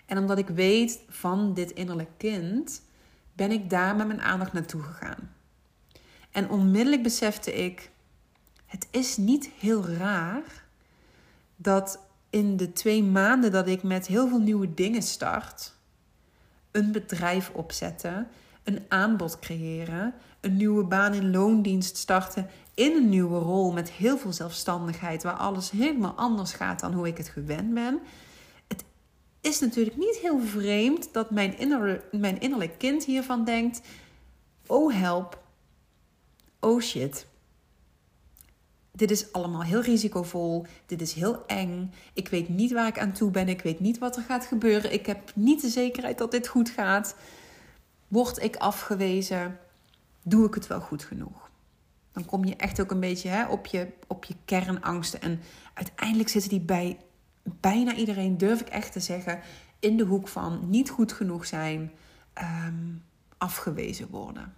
En 0.06 0.18
omdat 0.18 0.38
ik 0.38 0.48
weet 0.48 1.00
van 1.08 1.54
dit 1.54 1.70
innerlijk 1.70 2.10
kind, 2.16 2.82
ben 3.32 3.50
ik 3.50 3.70
daar 3.70 3.96
met 3.96 4.06
mijn 4.06 4.20
aandacht 4.20 4.52
naartoe 4.52 4.82
gegaan. 4.82 5.34
En 6.30 6.48
onmiddellijk 6.50 7.02
besefte 7.02 7.52
ik: 7.54 7.90
het 8.66 8.88
is 8.90 9.16
niet 9.16 9.50
heel 9.58 9.86
raar 9.86 10.64
dat 11.56 11.98
in 12.30 12.56
de 12.56 12.72
twee 12.72 13.02
maanden 13.02 13.52
dat 13.52 13.68
ik 13.68 13.82
met 13.82 14.06
heel 14.06 14.28
veel 14.28 14.40
nieuwe 14.40 14.74
dingen 14.74 15.02
start, 15.02 15.74
een 16.70 16.92
bedrijf 16.92 17.50
opzetten, 17.50 18.28
een 18.62 18.84
aanbod 18.88 19.38
creëren, 19.38 20.14
een 20.40 20.57
nieuwe 20.57 20.85
baan 20.85 21.14
in 21.14 21.31
loondienst 21.31 21.96
starten, 21.96 22.50
in 22.74 22.96
een 22.96 23.09
nieuwe 23.09 23.38
rol 23.38 23.72
met 23.72 23.90
heel 23.90 24.18
veel 24.18 24.33
zelfstandigheid, 24.33 25.22
waar 25.22 25.35
alles 25.35 25.70
helemaal 25.70 26.14
anders 26.14 26.53
gaat 26.53 26.81
dan 26.81 26.92
hoe 26.92 27.07
ik 27.07 27.16
het 27.16 27.29
gewend 27.29 27.74
ben. 27.74 28.00
Het 28.68 28.85
is 29.40 29.61
natuurlijk 29.61 29.96
niet 29.96 30.18
heel 30.22 30.40
vreemd 30.40 31.12
dat 31.12 31.31
mijn, 31.31 31.59
inner, 31.59 32.05
mijn 32.11 32.40
innerlijk 32.40 32.79
kind 32.79 33.05
hiervan 33.05 33.44
denkt: 33.44 33.81
oh 34.66 34.94
help, 34.94 35.42
oh 36.61 36.81
shit. 36.81 37.26
Dit 38.92 39.11
is 39.11 39.33
allemaal 39.33 39.62
heel 39.62 39.81
risicovol. 39.81 40.66
Dit 40.87 41.00
is 41.00 41.12
heel 41.12 41.46
eng. 41.46 41.92
Ik 42.12 42.29
weet 42.29 42.48
niet 42.48 42.72
waar 42.72 42.87
ik 42.87 42.98
aan 42.98 43.12
toe 43.12 43.31
ben. 43.31 43.48
Ik 43.48 43.61
weet 43.61 43.81
niet 43.81 43.98
wat 43.98 44.16
er 44.16 44.22
gaat 44.22 44.46
gebeuren. 44.46 44.92
Ik 44.92 45.07
heb 45.07 45.33
niet 45.35 45.61
de 45.61 45.68
zekerheid 45.68 46.18
dat 46.18 46.31
dit 46.31 46.48
goed 46.48 46.70
gaat. 46.70 47.14
Word 48.09 48.42
ik 48.42 48.57
afgewezen? 48.57 49.59
Doe 50.22 50.46
ik 50.46 50.54
het 50.54 50.66
wel 50.66 50.80
goed 50.80 51.04
genoeg? 51.04 51.50
Dan 52.12 52.24
kom 52.24 52.44
je 52.44 52.56
echt 52.56 52.80
ook 52.80 52.90
een 52.90 53.00
beetje 53.00 53.28
hè, 53.28 53.46
op, 53.46 53.66
je, 53.66 53.92
op 54.06 54.24
je 54.24 54.35
kernangsten. 54.44 55.20
En 55.20 55.40
uiteindelijk 55.74 56.28
zitten 56.28 56.50
die 56.50 56.61
bij 56.61 56.98
bijna 57.42 57.94
iedereen, 57.94 58.38
durf 58.38 58.61
ik 58.61 58.68
echt 58.68 58.92
te 58.92 59.00
zeggen, 59.00 59.40
in 59.78 59.96
de 59.96 60.04
hoek 60.04 60.28
van 60.28 60.70
niet 60.70 60.90
goed 60.90 61.12
genoeg 61.12 61.46
zijn, 61.46 61.92
ehm, 62.33 62.94
afgewezen 63.38 64.09
worden. 64.11 64.54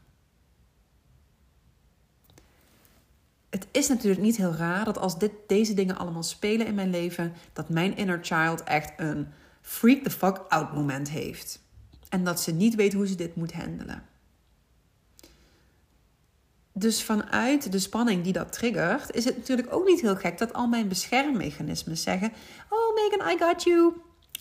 het 3.53 3.66
is 3.70 3.88
natuurlijk 3.88 4.22
niet 4.22 4.37
heel 4.37 4.55
raar 4.55 4.85
dat 4.85 4.98
als 4.98 5.18
dit, 5.18 5.33
deze 5.46 5.75
dingen 5.75 5.98
allemaal 5.98 6.22
spelen 6.22 6.66
in 6.66 6.75
mijn 6.75 6.90
leven, 6.90 7.33
dat 7.53 7.68
mijn 7.68 7.96
inner 7.96 8.18
child 8.22 8.62
echt 8.62 8.92
een 8.96 9.27
freak 9.61 10.03
the 10.03 10.11
fuck 10.11 10.44
out 10.48 10.75
moment 10.75 11.11
heeft. 11.11 11.61
En 12.09 12.25
dat 12.25 12.40
ze 12.40 12.53
niet 12.53 12.75
weet 12.75 12.92
hoe 12.92 13.07
ze 13.07 13.14
dit 13.14 13.35
moet 13.35 13.53
handelen. 13.53 14.03
Dus 16.72 17.02
vanuit 17.02 17.72
de 17.72 17.78
spanning 17.78 18.24
die 18.24 18.32
dat 18.32 18.52
triggert, 18.52 19.14
is 19.14 19.24
het 19.24 19.37
natuurlijk 19.37 19.74
ook 19.74 19.87
niet 19.87 20.00
heel 20.00 20.16
gek 20.16 20.38
dat 20.38 20.52
al 20.52 20.66
mijn 20.66 20.88
beschermmechanismen 20.88 21.96
zeggen: 21.96 22.32
Oh 22.68 22.94
Megan, 22.94 23.32
I 23.32 23.38
got 23.38 23.62
you. 23.62 23.92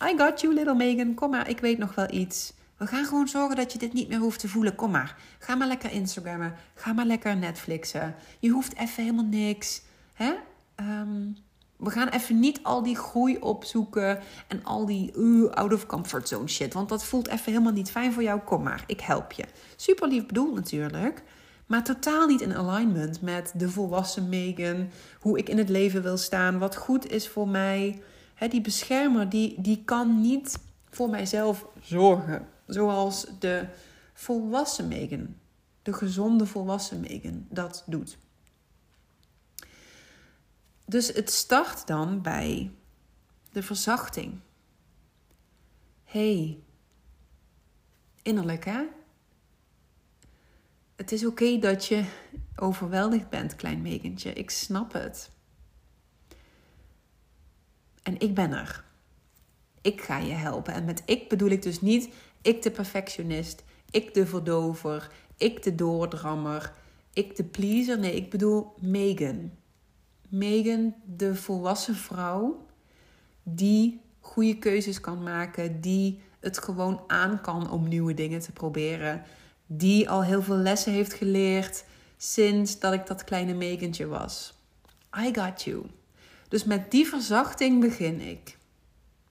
I 0.04 0.18
got 0.18 0.42
you, 0.42 0.54
little 0.54 0.76
Megan. 0.76 1.14
Kom 1.14 1.30
maar, 1.30 1.50
ik 1.50 1.60
weet 1.60 1.78
nog 1.78 1.96
wel 1.96 2.12
iets. 2.12 2.54
We 2.78 2.88
gaan 2.88 3.06
gewoon 3.06 3.28
zorgen 3.28 3.56
dat 3.56 3.72
je 3.72 3.78
dit 3.78 3.94
niet 3.94 4.10
meer 4.10 4.20
hoeft 4.20 4.40
te 4.40 4.48
voelen. 4.48 4.76
Kom 4.76 4.92
maar, 4.92 5.16
ga 5.40 5.56
maar 5.56 5.68
lekker 5.68 5.92
Instagrammen. 5.92 6.56
Ga 6.76 6.94
maar 6.94 7.06
lekker 7.06 7.38
Netflixen. 7.38 8.16
Je 8.40 8.50
hoeft 8.50 8.76
even 8.78 9.04
helemaal 9.04 9.26
niks. 9.26 9.82
Hè? 10.14 10.34
Ehm, 10.76 11.32
we 11.78 11.90
gaan 11.90 12.08
even 12.08 12.40
niet 12.40 12.60
al 12.64 12.84
die 12.84 12.96
groei 12.96 13.38
opzoeken 13.38 14.20
en 14.48 14.64
al 14.64 14.86
die 14.86 15.12
uh, 15.18 15.50
out 15.50 15.74
of 15.74 15.86
comfort 15.86 16.28
zone 16.28 16.48
shit. 16.48 16.74
Want 16.74 16.90
dat 16.90 17.04
voelt 17.04 17.28
even 17.28 17.52
helemaal 17.52 17.74
niet 17.74 17.92
fijn 17.92 18.14
voor 18.14 18.24
jou. 18.24 18.40
Kom 18.40 18.64
maar, 18.64 18.84
ik 18.88 19.02
help 19.02 19.32
je. 19.32 19.46
Super 19.76 20.08
lief 20.08 20.26
bedoeld 20.26 20.56
natuurlijk. 20.56 21.24
Maar 21.72 21.84
totaal 21.84 22.28
niet 22.28 22.42
in 22.42 22.56
alignment 22.56 23.22
met 23.22 23.52
de 23.56 23.70
volwassen 23.70 24.30
Megan. 24.30 24.90
Hoe 25.20 25.38
ik 25.38 25.50
in 25.50 25.58
het 25.58 25.70
leven 25.70 26.04
wil 26.04 26.18
staan. 26.18 26.60
Wat 26.60 26.76
goed 26.76 27.12
is 27.12 27.28
voor 27.28 27.48
mij. 27.48 28.02
die 28.50 28.62
beschermer 28.62 29.30
die, 29.30 29.62
die 29.62 29.84
kan 29.86 30.22
niet 30.22 30.60
voor 30.90 31.10
mijzelf 31.10 31.66
zorgen. 31.82 32.48
Zoals 32.66 33.28
de 33.40 33.66
volwassen 34.14 34.88
Megan, 34.88 35.36
de 35.82 35.94
gezonde 35.94 36.46
volwassen 36.46 37.00
Megan, 37.00 37.46
dat 37.50 37.84
doet. 37.86 38.18
Dus 40.86 41.08
het 41.08 41.32
start 41.32 41.88
dan 41.88 42.22
bij 42.22 42.72
de 43.52 43.64
verzachting. 43.64 44.40
hey, 46.04 46.60
innerlijk 48.22 48.66
hè? 48.66 48.84
Het 51.02 51.12
is 51.12 51.26
oké 51.26 51.58
dat 51.60 51.86
je 51.86 52.04
overweldigd 52.56 53.30
bent, 53.30 53.56
klein 53.56 53.82
Megentje. 53.82 54.34
Ik 54.34 54.50
snap 54.50 54.94
het. 54.94 55.32
En 58.04 58.20
ik 58.20 58.34
ben 58.34 58.52
er. 58.52 58.84
Ik 59.82 60.02
ga 60.02 60.18
je 60.18 60.34
helpen. 60.34 60.74
En 60.74 60.86
met 60.86 61.02
ik 61.06 61.30
bedoel 61.30 61.50
ik 61.50 61.62
dus 61.62 61.82
niet 61.82 62.10
ik 62.42 62.62
de 62.62 62.72
perfectionist, 62.72 63.64
ik 63.92 64.14
de 64.14 64.26
verdover, 64.26 65.12
ik 65.38 65.64
de 65.64 65.76
doordrammer, 65.76 66.74
ik 67.14 67.36
de 67.36 67.44
pleaser. 67.44 68.00
Nee, 68.00 68.16
ik 68.16 68.30
bedoel 68.30 68.74
Megan. 68.80 69.52
Megan, 70.30 70.96
de 71.06 71.36
volwassen 71.36 71.96
vrouw 71.96 72.66
die 73.44 74.02
goede 74.20 74.58
keuzes 74.58 75.00
kan 75.00 75.24
maken, 75.24 75.82
die 75.82 76.20
het 76.40 76.58
gewoon 76.58 77.04
aan 77.08 77.42
kan 77.42 77.70
om 77.70 77.88
nieuwe 77.88 78.14
dingen 78.14 78.40
te 78.40 78.52
proberen, 78.52 79.24
die 79.74 80.10
al 80.10 80.24
heel 80.24 80.42
veel 80.42 80.56
lessen 80.56 80.92
heeft 80.92 81.14
geleerd 81.14 81.84
sinds 82.18 82.80
dat 82.80 82.94
ik 82.94 83.08
dat 83.08 83.24
kleine 83.24 83.54
Megantje 83.54 84.08
was. 84.08 84.54
I 85.18 85.34
got 85.34 85.62
you. 85.62 85.86
Dus 86.48 86.64
met 86.64 86.92
die 86.92 87.08
verzachting 87.08 87.82
begin 87.82 88.22
ik. 88.22 88.58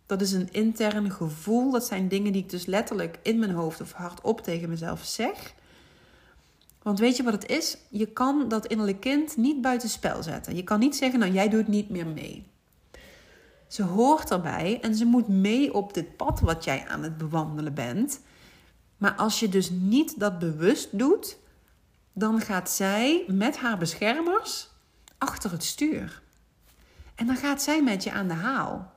Dat 0.06 0.20
is 0.20 0.32
een 0.32 0.52
intern 0.52 1.10
gevoel. 1.10 1.70
Dat 1.70 1.86
zijn 1.86 2.08
dingen 2.08 2.32
die 2.32 2.42
ik 2.42 2.50
dus 2.50 2.66
letterlijk 2.66 3.18
in 3.22 3.38
mijn 3.38 3.50
hoofd 3.50 3.80
of 3.80 3.92
hardop 3.92 4.40
tegen 4.40 4.68
mezelf 4.68 5.04
zeg. 5.04 5.54
Want 6.82 6.98
weet 6.98 7.16
je 7.16 7.22
wat 7.22 7.32
het 7.32 7.48
is? 7.48 7.78
Je 7.88 8.06
kan 8.06 8.48
dat 8.48 8.66
innerlijk 8.66 9.00
kind 9.00 9.36
niet 9.36 9.60
buitenspel 9.60 10.22
zetten. 10.22 10.56
Je 10.56 10.64
kan 10.64 10.78
niet 10.78 10.96
zeggen, 10.96 11.18
nou 11.18 11.32
jij 11.32 11.48
doet 11.48 11.68
niet 11.68 11.90
meer 11.90 12.06
mee. 12.06 12.46
Ze 13.68 13.82
hoort 13.82 14.30
erbij 14.30 14.78
en 14.80 14.94
ze 14.94 15.04
moet 15.04 15.28
mee 15.28 15.74
op 15.74 15.94
dit 15.94 16.16
pad 16.16 16.40
wat 16.40 16.64
jij 16.64 16.84
aan 16.88 17.02
het 17.02 17.18
bewandelen 17.18 17.74
bent. 17.74 18.20
Maar 19.00 19.14
als 19.14 19.40
je 19.40 19.48
dus 19.48 19.70
niet 19.70 20.20
dat 20.20 20.38
bewust 20.38 20.98
doet, 20.98 21.36
dan 22.12 22.40
gaat 22.40 22.70
zij 22.70 23.24
met 23.26 23.56
haar 23.56 23.78
beschermers 23.78 24.68
achter 25.18 25.50
het 25.50 25.64
stuur. 25.64 26.22
En 27.14 27.26
dan 27.26 27.36
gaat 27.36 27.62
zij 27.62 27.82
met 27.82 28.02
je 28.02 28.12
aan 28.12 28.28
de 28.28 28.34
haal. 28.34 28.92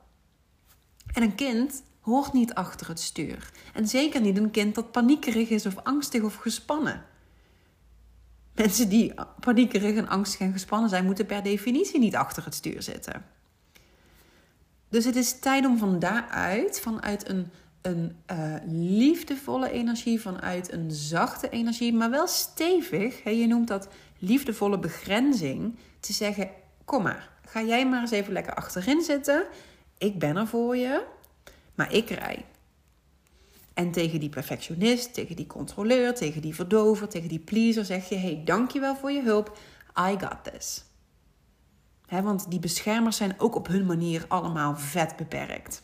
En 1.12 1.22
een 1.22 1.34
kind 1.34 1.82
hoort 2.00 2.32
niet 2.32 2.54
achter 2.54 2.88
het 2.88 3.00
stuur. 3.00 3.50
En 3.72 3.88
zeker 3.88 4.20
niet 4.20 4.36
een 4.36 4.50
kind 4.50 4.74
dat 4.74 4.92
paniekerig 4.92 5.48
is 5.48 5.66
of 5.66 5.76
angstig 5.76 6.22
of 6.22 6.34
gespannen. 6.34 7.04
Mensen 8.54 8.88
die 8.88 9.14
paniekerig 9.40 9.96
en 9.96 10.08
angstig 10.08 10.40
en 10.40 10.52
gespannen 10.52 10.88
zijn, 10.88 11.04
moeten 11.04 11.26
per 11.26 11.42
definitie 11.42 11.98
niet 11.98 12.16
achter 12.16 12.44
het 12.44 12.54
stuur 12.54 12.82
zitten. 12.82 13.24
Dus 14.88 15.04
het 15.04 15.16
is 15.16 15.38
tijd 15.38 15.66
om 15.66 15.78
van 15.78 15.98
daaruit, 15.98 16.80
vanuit 16.80 17.28
een, 17.28 17.50
een 17.84 18.16
uh, 18.30 18.54
liefdevolle 18.66 19.70
energie, 19.70 20.20
vanuit 20.20 20.72
een 20.72 20.90
zachte 20.90 21.48
energie, 21.48 21.92
maar 21.92 22.10
wel 22.10 22.26
stevig, 22.26 23.22
hè, 23.22 23.30
je 23.30 23.46
noemt 23.46 23.68
dat 23.68 23.88
liefdevolle 24.18 24.78
begrenzing, 24.78 25.78
te 26.00 26.12
zeggen: 26.12 26.50
Kom 26.84 27.02
maar, 27.02 27.30
ga 27.44 27.62
jij 27.62 27.88
maar 27.88 28.00
eens 28.00 28.10
even 28.10 28.32
lekker 28.32 28.54
achterin 28.54 29.02
zitten 29.02 29.46
ik 29.98 30.18
ben 30.18 30.36
er 30.36 30.46
voor 30.46 30.76
je, 30.76 31.06
maar 31.74 31.92
ik 31.92 32.10
rij. 32.10 32.44
En 33.74 33.90
tegen 33.90 34.20
die 34.20 34.28
perfectionist, 34.28 35.14
tegen 35.14 35.36
die 35.36 35.46
controleur, 35.46 36.14
tegen 36.14 36.42
die 36.42 36.54
verdover, 36.54 37.08
tegen 37.08 37.28
die 37.28 37.38
pleaser 37.38 37.84
zeg 37.84 38.08
je: 38.08 38.16
hey, 38.16 38.42
dankjewel 38.44 38.96
voor 38.96 39.10
je 39.10 39.22
hulp. 39.22 39.58
I 39.98 40.16
got 40.18 40.52
this. 40.52 40.84
want 42.08 42.50
die 42.50 42.58
beschermers 42.58 43.16
zijn 43.16 43.40
ook 43.40 43.54
op 43.54 43.66
hun 43.66 43.86
manier 43.86 44.24
allemaal 44.28 44.76
vet 44.76 45.16
beperkt. 45.16 45.82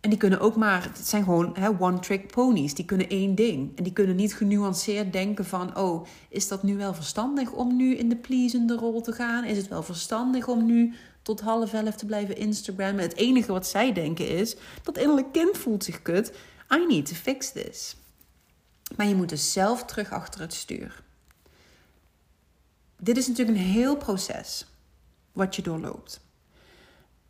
En 0.00 0.10
die 0.10 0.18
kunnen 0.18 0.40
ook 0.40 0.56
maar, 0.56 0.82
het 0.82 1.08
zijn 1.08 1.24
gewoon 1.24 1.78
one-trick 1.78 2.32
ponies. 2.32 2.74
Die 2.74 2.84
kunnen 2.84 3.08
één 3.08 3.34
ding. 3.34 3.76
En 3.76 3.84
die 3.84 3.92
kunnen 3.92 4.16
niet 4.16 4.34
genuanceerd 4.34 5.12
denken 5.12 5.44
van, 5.44 5.76
oh, 5.76 6.06
is 6.28 6.48
dat 6.48 6.62
nu 6.62 6.76
wel 6.76 6.94
verstandig 6.94 7.52
om 7.52 7.76
nu 7.76 7.96
in 7.96 8.08
de 8.08 8.16
pleasende 8.16 8.74
rol 8.74 9.00
te 9.00 9.12
gaan? 9.12 9.44
Is 9.44 9.56
het 9.56 9.68
wel 9.68 9.82
verstandig 9.82 10.48
om 10.48 10.64
nu 10.64 10.94
tot 11.28 11.40
half 11.40 11.72
elf 11.72 11.96
te 11.96 12.06
blijven 12.06 12.36
Instagrammen. 12.36 13.02
Het 13.02 13.16
enige 13.16 13.52
wat 13.52 13.66
zij 13.66 13.92
denken 13.92 14.28
is, 14.28 14.56
dat 14.82 14.98
innerlijk 14.98 15.32
kind 15.32 15.58
voelt 15.58 15.84
zich 15.84 16.02
kut. 16.02 16.32
I 16.74 16.86
need 16.86 17.06
to 17.06 17.14
fix 17.14 17.52
this. 17.52 17.96
Maar 18.96 19.06
je 19.06 19.14
moet 19.14 19.28
dus 19.28 19.52
zelf 19.52 19.84
terug 19.84 20.12
achter 20.12 20.40
het 20.40 20.54
stuur. 20.54 21.02
Dit 22.96 23.16
is 23.16 23.26
natuurlijk 23.28 23.58
een 23.58 23.64
heel 23.64 23.96
proces 23.96 24.66
wat 25.32 25.56
je 25.56 25.62
doorloopt. 25.62 26.20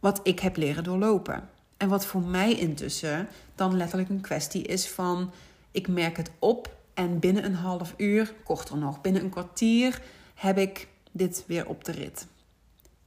wat 0.01 0.21
ik 0.23 0.41
heb 0.41 0.57
leren 0.57 0.85
doorlopen. 0.85 1.49
En 1.79 1.89
wat 1.89 2.07
voor 2.07 2.23
mij 2.23 2.55
intussen 2.55 3.29
dan 3.55 3.77
letterlijk 3.77 4.09
een 4.09 4.21
kwestie 4.21 4.63
is 4.63 4.89
van: 4.89 5.31
ik 5.71 5.89
merk 5.89 6.17
het 6.17 6.31
op 6.39 6.77
en 6.95 7.19
binnen 7.19 7.45
een 7.45 7.55
half 7.55 7.95
uur, 7.97 8.35
korter 8.45 8.77
nog, 8.77 9.01
binnen 9.01 9.23
een 9.23 9.31
kwartier 9.31 10.03
heb 10.35 10.59
ik 10.59 10.89
dit 11.13 11.45
weer 11.47 11.69
op 11.69 11.85
de 11.85 11.93
rit. 11.93 12.27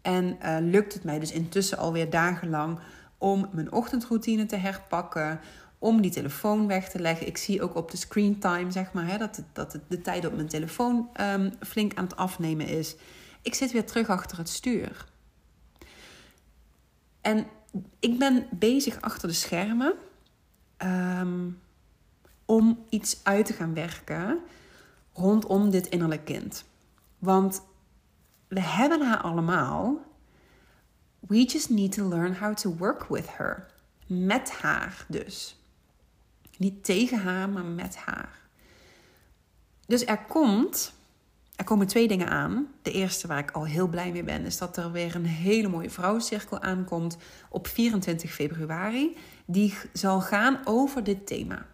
En 0.01 0.37
uh, 0.43 0.57
lukt 0.59 0.93
het 0.93 1.03
mij 1.03 1.19
dus 1.19 1.31
intussen 1.31 1.77
alweer 1.77 2.09
dagenlang 2.09 2.79
om 3.17 3.49
mijn 3.51 3.71
ochtendroutine 3.71 4.45
te 4.45 4.55
herpakken, 4.55 5.39
om 5.79 6.01
die 6.01 6.11
telefoon 6.11 6.67
weg 6.67 6.89
te 6.89 6.99
leggen. 6.99 7.27
Ik 7.27 7.37
zie 7.37 7.61
ook 7.61 7.75
op 7.75 7.91
de 7.91 7.97
screen 7.97 8.39
time, 8.39 8.71
zeg 8.71 8.93
maar, 8.93 9.07
hè, 9.07 9.17
dat, 9.17 9.41
dat 9.53 9.79
de 9.87 10.01
tijd 10.01 10.25
op 10.25 10.35
mijn 10.35 10.47
telefoon 10.47 11.09
um, 11.21 11.51
flink 11.59 11.93
aan 11.93 12.03
het 12.03 12.15
afnemen 12.15 12.67
is. 12.67 12.95
Ik 13.41 13.53
zit 13.53 13.71
weer 13.71 13.85
terug 13.85 14.09
achter 14.09 14.37
het 14.37 14.49
stuur. 14.49 15.05
En 17.21 17.45
ik 17.99 18.19
ben 18.19 18.47
bezig 18.51 19.01
achter 19.01 19.27
de 19.27 19.33
schermen 19.33 19.93
um, 20.77 21.61
om 22.45 22.85
iets 22.89 23.19
uit 23.23 23.45
te 23.45 23.53
gaan 23.53 23.73
werken 23.73 24.39
rondom 25.13 25.69
dit 25.69 25.87
innerlijk 25.87 26.25
kind. 26.25 26.65
Want 27.19 27.63
we 28.47 28.61
hebben 28.61 29.01
haar 29.01 29.21
allemaal. 29.21 30.05
We 31.19 31.43
just 31.43 31.69
need 31.69 31.91
to 31.91 32.07
learn 32.07 32.35
how 32.35 32.55
to 32.55 32.75
work 32.75 33.03
with 33.03 33.37
her. 33.37 33.65
Met 34.07 34.51
haar 34.51 35.05
dus. 35.07 35.59
Niet 36.57 36.83
tegen 36.83 37.19
haar, 37.19 37.49
maar 37.49 37.65
met 37.65 37.95
haar. 37.95 38.39
Dus 39.85 40.05
er 40.05 40.25
komt, 40.25 40.93
er 41.61 41.67
komen 41.67 41.87
twee 41.87 42.07
dingen 42.07 42.29
aan. 42.29 42.67
De 42.81 42.91
eerste 42.91 43.27
waar 43.27 43.39
ik 43.39 43.51
al 43.51 43.65
heel 43.65 43.87
blij 43.87 44.11
mee 44.11 44.23
ben, 44.23 44.45
is 44.45 44.57
dat 44.57 44.77
er 44.77 44.91
weer 44.91 45.15
een 45.15 45.25
hele 45.25 45.67
mooie 45.67 45.89
vrouwencirkel 45.89 46.59
aankomt 46.59 47.17
op 47.49 47.67
24 47.67 48.31
februari. 48.31 49.17
Die 49.45 49.73
zal 49.93 50.21
gaan 50.21 50.59
over 50.63 51.03
dit 51.03 51.27
thema. 51.27 51.65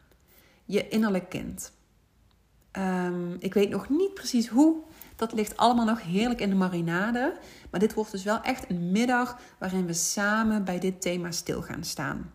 Je 0.66 0.88
innerlijk 0.88 1.30
kind. 1.30 1.72
Um, 2.72 3.36
ik 3.40 3.54
weet 3.54 3.70
nog 3.70 3.90
niet 3.90 4.14
precies 4.14 4.48
hoe. 4.48 4.76
Dat 5.16 5.34
ligt 5.34 5.58
allemaal 5.58 5.86
nog 5.86 6.02
heerlijk 6.02 6.42
in 6.42 6.50
de 6.50 6.56
marinade. 6.56 7.38
Maar 7.72 7.80
dit 7.80 7.94
wordt 7.94 8.12
dus 8.12 8.24
wel 8.24 8.42
echt 8.42 8.70
een 8.70 8.92
middag 8.92 9.40
waarin 9.60 9.86
we 9.86 9.94
samen 9.94 10.64
bij 10.64 10.80
dit 10.80 11.02
thema 11.02 11.32
stil 11.32 11.62
gaan 11.62 11.84
staan 11.84 12.32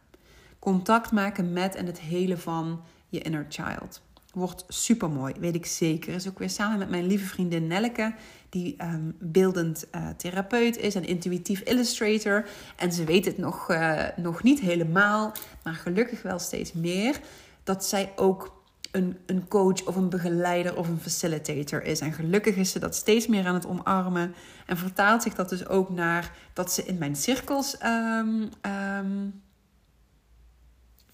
contact 0.63 1.13
maken 1.13 1.53
met 1.53 1.75
en 1.75 1.87
het 1.87 2.01
hele 2.01 2.37
van 2.37 2.83
je 3.09 3.21
inner 3.21 3.47
child. 3.49 4.03
Wordt 4.33 4.65
super 4.69 5.11
mooi, 5.11 5.35
weet 5.41 5.55
ik 5.55 5.67
zeker. 5.67 6.15
Is 6.15 6.29
ook 6.29 6.39
weer 6.39 6.51
samen 6.51 6.79
met 6.79 6.91
mijn 6.91 7.07
lieve 7.07 7.27
vriendin 7.27 7.67
Nelleke, 7.67 8.15
die 8.49 8.75
ehm, 8.77 9.11
beeldend 9.19 9.87
uh, 9.95 10.09
therapeut 10.17 10.77
is 10.77 10.95
en 10.95 11.05
intuïtief 11.05 11.61
illustrator. 11.61 12.49
En 12.77 12.93
ze 12.93 13.05
weet 13.05 13.25
het 13.25 13.39
nog, 13.39 13.71
uh, 13.71 14.03
nog 14.17 14.43
niet 14.43 14.61
helemaal, 14.61 15.33
maar 15.63 15.75
gelukkig 15.75 16.23
wel 16.23 16.39
steeds 16.39 16.73
meer. 16.73 17.21
Dat 17.63 17.85
zij 17.85 18.13
ook 18.17 18.63
een, 18.93 19.17
een 19.27 19.49
coach 19.49 19.85
of 19.85 19.97
een 19.97 20.09
begeleider 20.09 20.77
of 20.77 20.89
een 20.89 21.01
facilitator 21.01 21.83
is. 21.83 22.01
En 22.01 22.13
gelukkig 22.13 22.57
is 22.57 22.71
ze 22.71 22.79
dat 22.79 22.95
steeds 22.95 23.27
meer 23.27 23.47
aan 23.47 23.55
het 23.55 23.67
omarmen. 23.67 24.35
En 24.67 24.77
vertaalt 24.77 25.23
zich 25.23 25.35
dat 25.35 25.49
dus 25.49 25.67
ook 25.67 25.91
naar 25.91 26.33
dat 26.53 26.73
ze 26.73 26.85
in 26.85 26.99
mijn 26.99 27.17
cirkels 27.17 27.77
um, 27.85 28.49
um, 28.63 29.43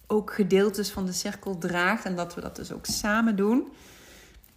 ook 0.09 0.33
gedeeltes 0.33 0.91
van 0.91 1.07
de 1.07 1.13
cirkel 1.13 1.59
draagt 1.59 2.05
en 2.05 2.17
dat 2.17 2.35
we 2.35 2.41
dat 2.41 2.57
dus 2.57 2.73
ook 2.73 2.87
samen 2.87 3.37
doen. 3.37 3.73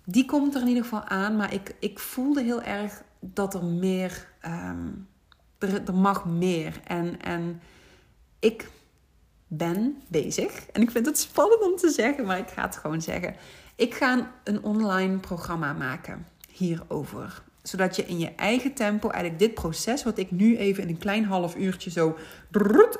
Die 0.05 0.25
komt 0.25 0.55
er 0.55 0.61
in 0.61 0.67
ieder 0.67 0.83
geval 0.83 1.03
aan, 1.03 1.35
maar 1.35 1.53
ik, 1.53 1.75
ik 1.79 1.99
voelde 1.99 2.43
heel 2.43 2.61
erg 2.61 3.01
dat 3.19 3.53
er 3.53 3.65
meer, 3.65 4.27
um, 4.45 5.07
er, 5.57 5.83
er 5.85 5.93
mag 5.93 6.25
meer. 6.25 6.79
En, 6.83 7.21
en 7.21 7.61
ik 8.39 8.69
ben 9.47 10.01
bezig, 10.07 10.65
en 10.65 10.81
ik 10.81 10.91
vind 10.91 11.05
het 11.05 11.17
spannend 11.19 11.61
om 11.61 11.75
te 11.75 11.89
zeggen, 11.89 12.25
maar 12.25 12.37
ik 12.37 12.49
ga 12.49 12.61
het 12.61 12.77
gewoon 12.77 13.01
zeggen. 13.01 13.35
Ik 13.75 13.93
ga 13.93 14.31
een 14.43 14.63
online 14.63 15.17
programma 15.17 15.73
maken 15.73 16.27
hierover 16.49 17.43
zodat 17.63 17.95
je 17.95 18.05
in 18.05 18.19
je 18.19 18.35
eigen 18.35 18.73
tempo 18.73 19.09
eigenlijk 19.09 19.43
dit 19.43 19.53
proces, 19.53 20.03
wat 20.03 20.17
ik 20.17 20.31
nu 20.31 20.57
even 20.57 20.83
in 20.83 20.89
een 20.89 20.97
klein 20.97 21.25
half 21.25 21.55
uurtje 21.55 21.89
zo 21.89 22.17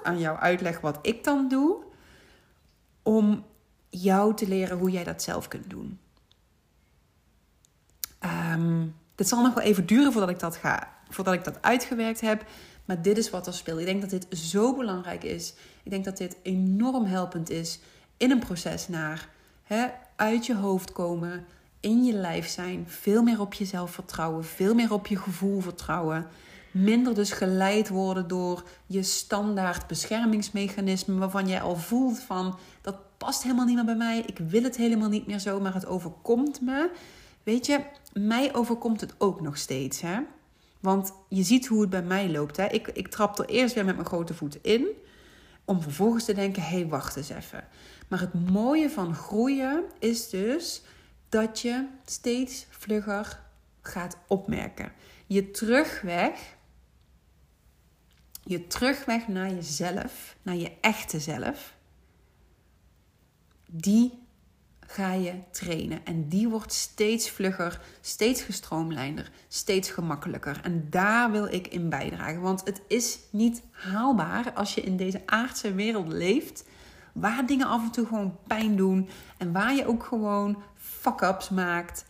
aan 0.03 0.19
jou 0.19 0.37
uitleg, 0.37 0.79
wat 0.79 0.99
ik 1.01 1.23
dan 1.23 1.47
doe, 1.47 1.83
om 3.03 3.45
jou 3.89 4.35
te 4.35 4.47
leren 4.47 4.77
hoe 4.77 4.91
jij 4.91 5.03
dat 5.03 5.21
zelf 5.21 5.47
kunt 5.47 5.69
doen. 5.69 5.99
Um, 8.53 8.95
dit 9.15 9.27
zal 9.27 9.43
nog 9.43 9.53
wel 9.53 9.63
even 9.63 9.85
duren 9.85 10.11
voordat 10.11 10.29
ik 10.29 10.39
dat 10.39 10.55
ga, 10.55 10.93
voordat 11.09 11.33
ik 11.33 11.43
dat 11.43 11.61
uitgewerkt 11.61 12.21
heb. 12.21 12.45
Maar 12.85 13.01
dit 13.01 13.17
is 13.17 13.29
wat 13.29 13.47
er 13.47 13.53
speelt. 13.53 13.79
Ik 13.79 13.85
denk 13.85 14.01
dat 14.01 14.09
dit 14.09 14.27
zo 14.29 14.75
belangrijk 14.75 15.23
is. 15.23 15.53
Ik 15.83 15.91
denk 15.91 16.05
dat 16.05 16.17
dit 16.17 16.35
enorm 16.41 17.05
helpend 17.05 17.49
is 17.49 17.79
in 18.17 18.31
een 18.31 18.39
proces 18.39 18.87
naar 18.87 19.29
uit 20.15 20.45
je 20.45 20.55
hoofd 20.55 20.91
komen, 20.91 21.45
in 21.79 22.03
je 22.03 22.13
lijf 22.13 22.47
zijn, 22.47 22.85
veel 22.87 23.23
meer 23.23 23.39
op 23.39 23.53
jezelf 23.53 23.91
vertrouwen, 23.91 24.45
veel 24.45 24.73
meer 24.73 24.93
op 24.93 25.07
je 25.07 25.17
gevoel 25.17 25.61
vertrouwen. 25.61 26.27
Minder 26.71 27.15
dus 27.15 27.31
geleid 27.31 27.89
worden 27.89 28.27
door 28.27 28.63
je 28.85 29.03
standaard 29.03 29.87
beschermingsmechanisme 29.87 31.17
waarvan 31.19 31.47
jij 31.47 31.61
al 31.61 31.75
voelt 31.75 32.19
van 32.19 32.57
dat 32.81 32.95
past 33.17 33.43
helemaal 33.43 33.65
niet 33.65 33.75
meer 33.75 33.85
bij 33.85 33.95
mij. 33.95 34.23
Ik 34.25 34.37
wil 34.37 34.63
het 34.63 34.77
helemaal 34.77 35.09
niet 35.09 35.27
meer 35.27 35.39
zo, 35.39 35.59
maar 35.59 35.73
het 35.73 35.85
overkomt 35.85 36.61
me. 36.61 36.89
Weet 37.43 37.65
je, 37.65 37.79
mij 38.13 38.55
overkomt 38.55 39.01
het 39.01 39.13
ook 39.17 39.41
nog 39.41 39.57
steeds. 39.57 40.01
Hè? 40.01 40.19
Want 40.79 41.13
je 41.27 41.43
ziet 41.43 41.67
hoe 41.67 41.81
het 41.81 41.89
bij 41.89 42.03
mij 42.03 42.29
loopt. 42.29 42.57
Hè? 42.57 42.65
Ik, 42.65 42.87
ik 42.87 43.07
trap 43.07 43.39
er 43.39 43.45
eerst 43.45 43.75
weer 43.75 43.85
met 43.85 43.95
mijn 43.95 44.07
grote 44.07 44.33
voeten 44.33 44.59
in. 44.63 44.87
Om 45.65 45.81
vervolgens 45.81 46.25
te 46.25 46.33
denken: 46.33 46.61
hé, 46.61 46.77
hey, 46.77 46.87
wacht 46.87 47.15
eens 47.15 47.29
even. 47.29 47.67
Maar 48.07 48.19
het 48.19 48.49
mooie 48.51 48.89
van 48.89 49.15
groeien 49.15 49.83
is 49.99 50.29
dus 50.29 50.81
dat 51.29 51.59
je 51.59 51.87
steeds 52.05 52.65
vlugger 52.69 53.39
gaat 53.81 54.17
opmerken. 54.27 54.91
Je 55.27 55.51
terugweg 55.51 56.55
je 58.43 58.67
terugweg 58.67 59.27
naar 59.27 59.49
jezelf, 59.49 60.35
naar 60.41 60.55
je 60.55 60.71
echte 60.81 61.19
zelf, 61.19 61.75
die 63.65 64.19
ga 64.91 65.13
je 65.13 65.33
trainen. 65.51 66.05
En 66.05 66.27
die 66.27 66.49
wordt 66.49 66.73
steeds 66.73 67.29
vlugger, 67.29 67.81
steeds 68.01 68.41
gestroomlijnder, 68.41 69.31
steeds 69.47 69.89
gemakkelijker. 69.89 70.59
En 70.63 70.87
daar 70.89 71.31
wil 71.31 71.45
ik 71.45 71.67
in 71.67 71.89
bijdragen. 71.89 72.41
Want 72.41 72.65
het 72.65 72.81
is 72.87 73.19
niet 73.29 73.61
haalbaar 73.71 74.53
als 74.53 74.75
je 74.75 74.81
in 74.81 74.97
deze 74.97 75.21
aardse 75.25 75.73
wereld 75.73 76.07
leeft. 76.07 76.65
Waar 77.13 77.45
dingen 77.45 77.67
af 77.67 77.83
en 77.83 77.91
toe 77.91 78.05
gewoon 78.05 78.37
pijn 78.47 78.75
doen. 78.75 79.09
En 79.37 79.51
waar 79.51 79.75
je 79.75 79.87
ook 79.87 80.03
gewoon 80.03 80.63
fuck-ups 80.75 81.49
maakt. 81.49 82.05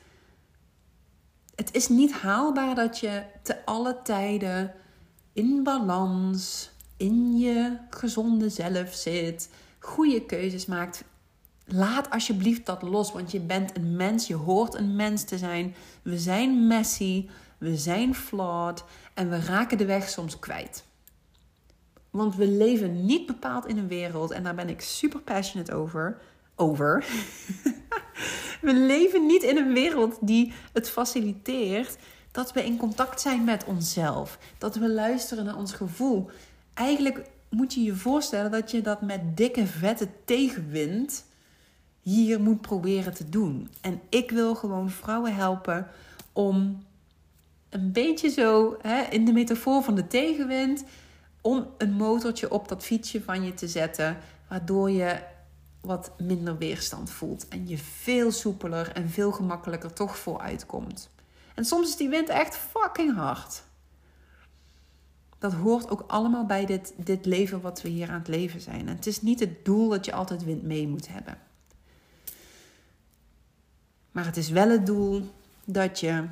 Het 1.55 1.73
is 1.73 1.87
niet 1.87 2.13
haalbaar 2.13 2.75
dat 2.75 2.99
je 2.99 3.23
te 3.41 3.65
alle 3.65 4.01
tijden 4.03 4.73
in 5.33 5.63
balans, 5.63 6.71
in 6.97 7.37
je 7.37 7.77
gezonde 7.89 8.49
zelf 8.49 8.93
zit, 8.93 9.49
goede 9.79 10.25
keuzes 10.25 10.65
maakt. 10.65 11.03
Laat 11.65 12.09
alsjeblieft 12.09 12.65
dat 12.65 12.81
los, 12.81 13.11
want 13.11 13.31
je 13.31 13.39
bent 13.39 13.75
een 13.75 13.95
mens, 13.95 14.27
je 14.27 14.35
hoort 14.35 14.73
een 14.73 14.95
mens 14.95 15.23
te 15.23 15.37
zijn. 15.37 15.75
We 16.01 16.17
zijn 16.17 16.67
messy, 16.67 17.29
we 17.57 17.77
zijn 17.77 18.15
flawed 18.15 18.83
en 19.13 19.29
we 19.29 19.39
raken 19.39 19.77
de 19.77 19.85
weg 19.85 20.09
soms 20.09 20.39
kwijt. 20.39 20.83
Want 22.09 22.35
we 22.35 22.47
leven 22.47 23.05
niet 23.05 23.25
bepaald 23.25 23.67
in 23.67 23.77
een 23.77 23.87
wereld, 23.87 24.31
en 24.31 24.43
daar 24.43 24.55
ben 24.55 24.69
ik 24.69 24.81
super 24.81 25.19
passionate 25.19 25.73
over. 25.73 26.21
Over. 26.55 27.05
we 28.61 28.73
leven 28.73 29.25
niet 29.25 29.43
in 29.43 29.57
een 29.57 29.73
wereld 29.73 30.17
die 30.21 30.53
het 30.73 30.89
faciliteert 30.89 31.97
dat 32.31 32.53
we 32.53 32.65
in 32.65 32.77
contact 32.77 33.21
zijn 33.21 33.43
met 33.43 33.65
onszelf. 33.65 34.37
Dat 34.57 34.75
we 34.75 34.89
luisteren 34.89 35.45
naar 35.45 35.57
ons 35.57 35.73
gevoel. 35.73 36.29
Eigenlijk 36.73 37.29
moet 37.49 37.73
je 37.73 37.83
je 37.83 37.95
voorstellen 37.95 38.51
dat 38.51 38.71
je 38.71 38.81
dat 38.81 39.01
met 39.01 39.37
dikke, 39.37 39.67
vette 39.67 40.07
tegenwind 40.25 41.25
hier 42.01 42.41
moet 42.41 42.61
proberen 42.61 43.13
te 43.13 43.29
doen. 43.29 43.69
En 43.81 44.01
ik 44.09 44.31
wil 44.31 44.55
gewoon 44.55 44.89
vrouwen 44.89 45.35
helpen 45.35 45.87
om 46.33 46.83
een 47.69 47.91
beetje 47.91 48.29
zo 48.29 48.77
hè, 48.81 49.01
in 49.01 49.25
de 49.25 49.31
metafoor 49.31 49.83
van 49.83 49.95
de 49.95 50.07
tegenwind. 50.07 50.83
Om 51.41 51.67
een 51.77 51.93
motortje 51.93 52.51
op 52.51 52.67
dat 52.67 52.83
fietsje 52.83 53.23
van 53.23 53.43
je 53.43 53.53
te 53.53 53.67
zetten. 53.67 54.17
Waardoor 54.47 54.91
je 54.91 55.19
wat 55.81 56.11
minder 56.17 56.57
weerstand 56.57 57.11
voelt. 57.11 57.47
En 57.47 57.67
je 57.67 57.77
veel 57.77 58.31
soepeler 58.31 58.91
en 58.91 59.09
veel 59.09 59.31
gemakkelijker 59.31 59.93
toch 59.93 60.17
vooruit 60.17 60.65
komt. 60.65 61.09
En 61.61 61.67
soms 61.67 61.87
is 61.87 61.95
die 61.95 62.09
wind 62.09 62.29
echt 62.29 62.57
fucking 62.57 63.15
hard. 63.15 63.63
Dat 65.37 65.53
hoort 65.53 65.89
ook 65.89 66.03
allemaal 66.07 66.45
bij 66.45 66.65
dit, 66.65 66.93
dit 66.97 67.25
leven 67.25 67.61
wat 67.61 67.81
we 67.81 67.89
hier 67.89 68.09
aan 68.09 68.19
het 68.19 68.27
leven 68.27 68.61
zijn. 68.61 68.87
En 68.87 68.95
het 68.95 69.07
is 69.07 69.21
niet 69.21 69.39
het 69.39 69.65
doel 69.65 69.89
dat 69.89 70.05
je 70.05 70.13
altijd 70.13 70.43
wind 70.43 70.63
mee 70.63 70.87
moet 70.87 71.07
hebben. 71.07 71.37
Maar 74.11 74.25
het 74.25 74.37
is 74.37 74.49
wel 74.49 74.69
het 74.69 74.85
doel 74.85 75.33
dat 75.65 75.99
je 75.99 76.27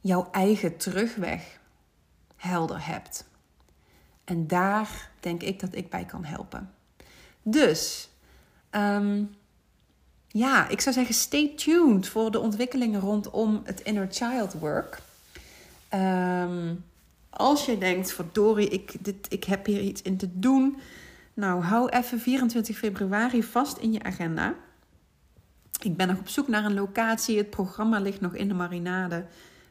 jouw 0.00 0.28
eigen 0.30 0.76
terugweg 0.76 1.58
helder 2.36 2.86
hebt. 2.86 3.24
En 4.24 4.46
daar 4.46 5.10
denk 5.20 5.42
ik 5.42 5.60
dat 5.60 5.74
ik 5.74 5.90
bij 5.90 6.04
kan 6.04 6.24
helpen. 6.24 6.74
Dus, 7.42 8.10
ehm, 8.70 9.24
ja, 10.36 10.68
ik 10.68 10.80
zou 10.80 10.94
zeggen, 10.94 11.14
stay 11.14 11.52
tuned 11.56 12.08
voor 12.08 12.30
de 12.30 12.40
ontwikkelingen 12.40 13.00
rondom 13.00 13.60
het 13.64 13.80
inner 13.80 14.08
child 14.10 14.52
work. 14.52 14.98
Ehm, 15.88 16.74
als 17.30 17.66
je 17.66 17.78
denkt, 17.78 18.12
verdorie, 18.12 18.68
ik, 18.68 18.96
dit, 19.00 19.26
ik 19.28 19.44
heb 19.44 19.66
hier 19.66 19.80
iets 19.80 20.02
in 20.02 20.16
te 20.16 20.38
doen. 20.38 20.76
Nou, 21.34 21.62
hou 21.62 21.88
even 21.88 22.20
24 22.20 22.76
februari 22.76 23.42
vast 23.42 23.76
in 23.76 23.92
je 23.92 24.02
agenda. 24.02 24.54
Ik 25.82 25.96
ben 25.96 26.08
nog 26.08 26.18
op 26.18 26.28
zoek 26.28 26.48
naar 26.48 26.64
een 26.64 26.74
locatie. 26.74 27.38
Het 27.38 27.50
programma 27.50 28.00
ligt 28.00 28.20
nog 28.20 28.34
in 28.34 28.48
de 28.48 28.54
marinade. 28.54 29.24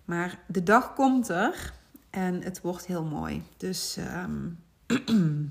Maar 0.06 0.40
de 0.48 0.64
dag 0.64 0.94
komt 0.94 1.30
er 1.30 1.74
en 2.10 2.42
het 2.42 2.62
wordt 2.62 2.86
heel 2.86 3.04
mooi. 3.04 3.44
Dus 3.58 3.98
ehm, 3.98 4.50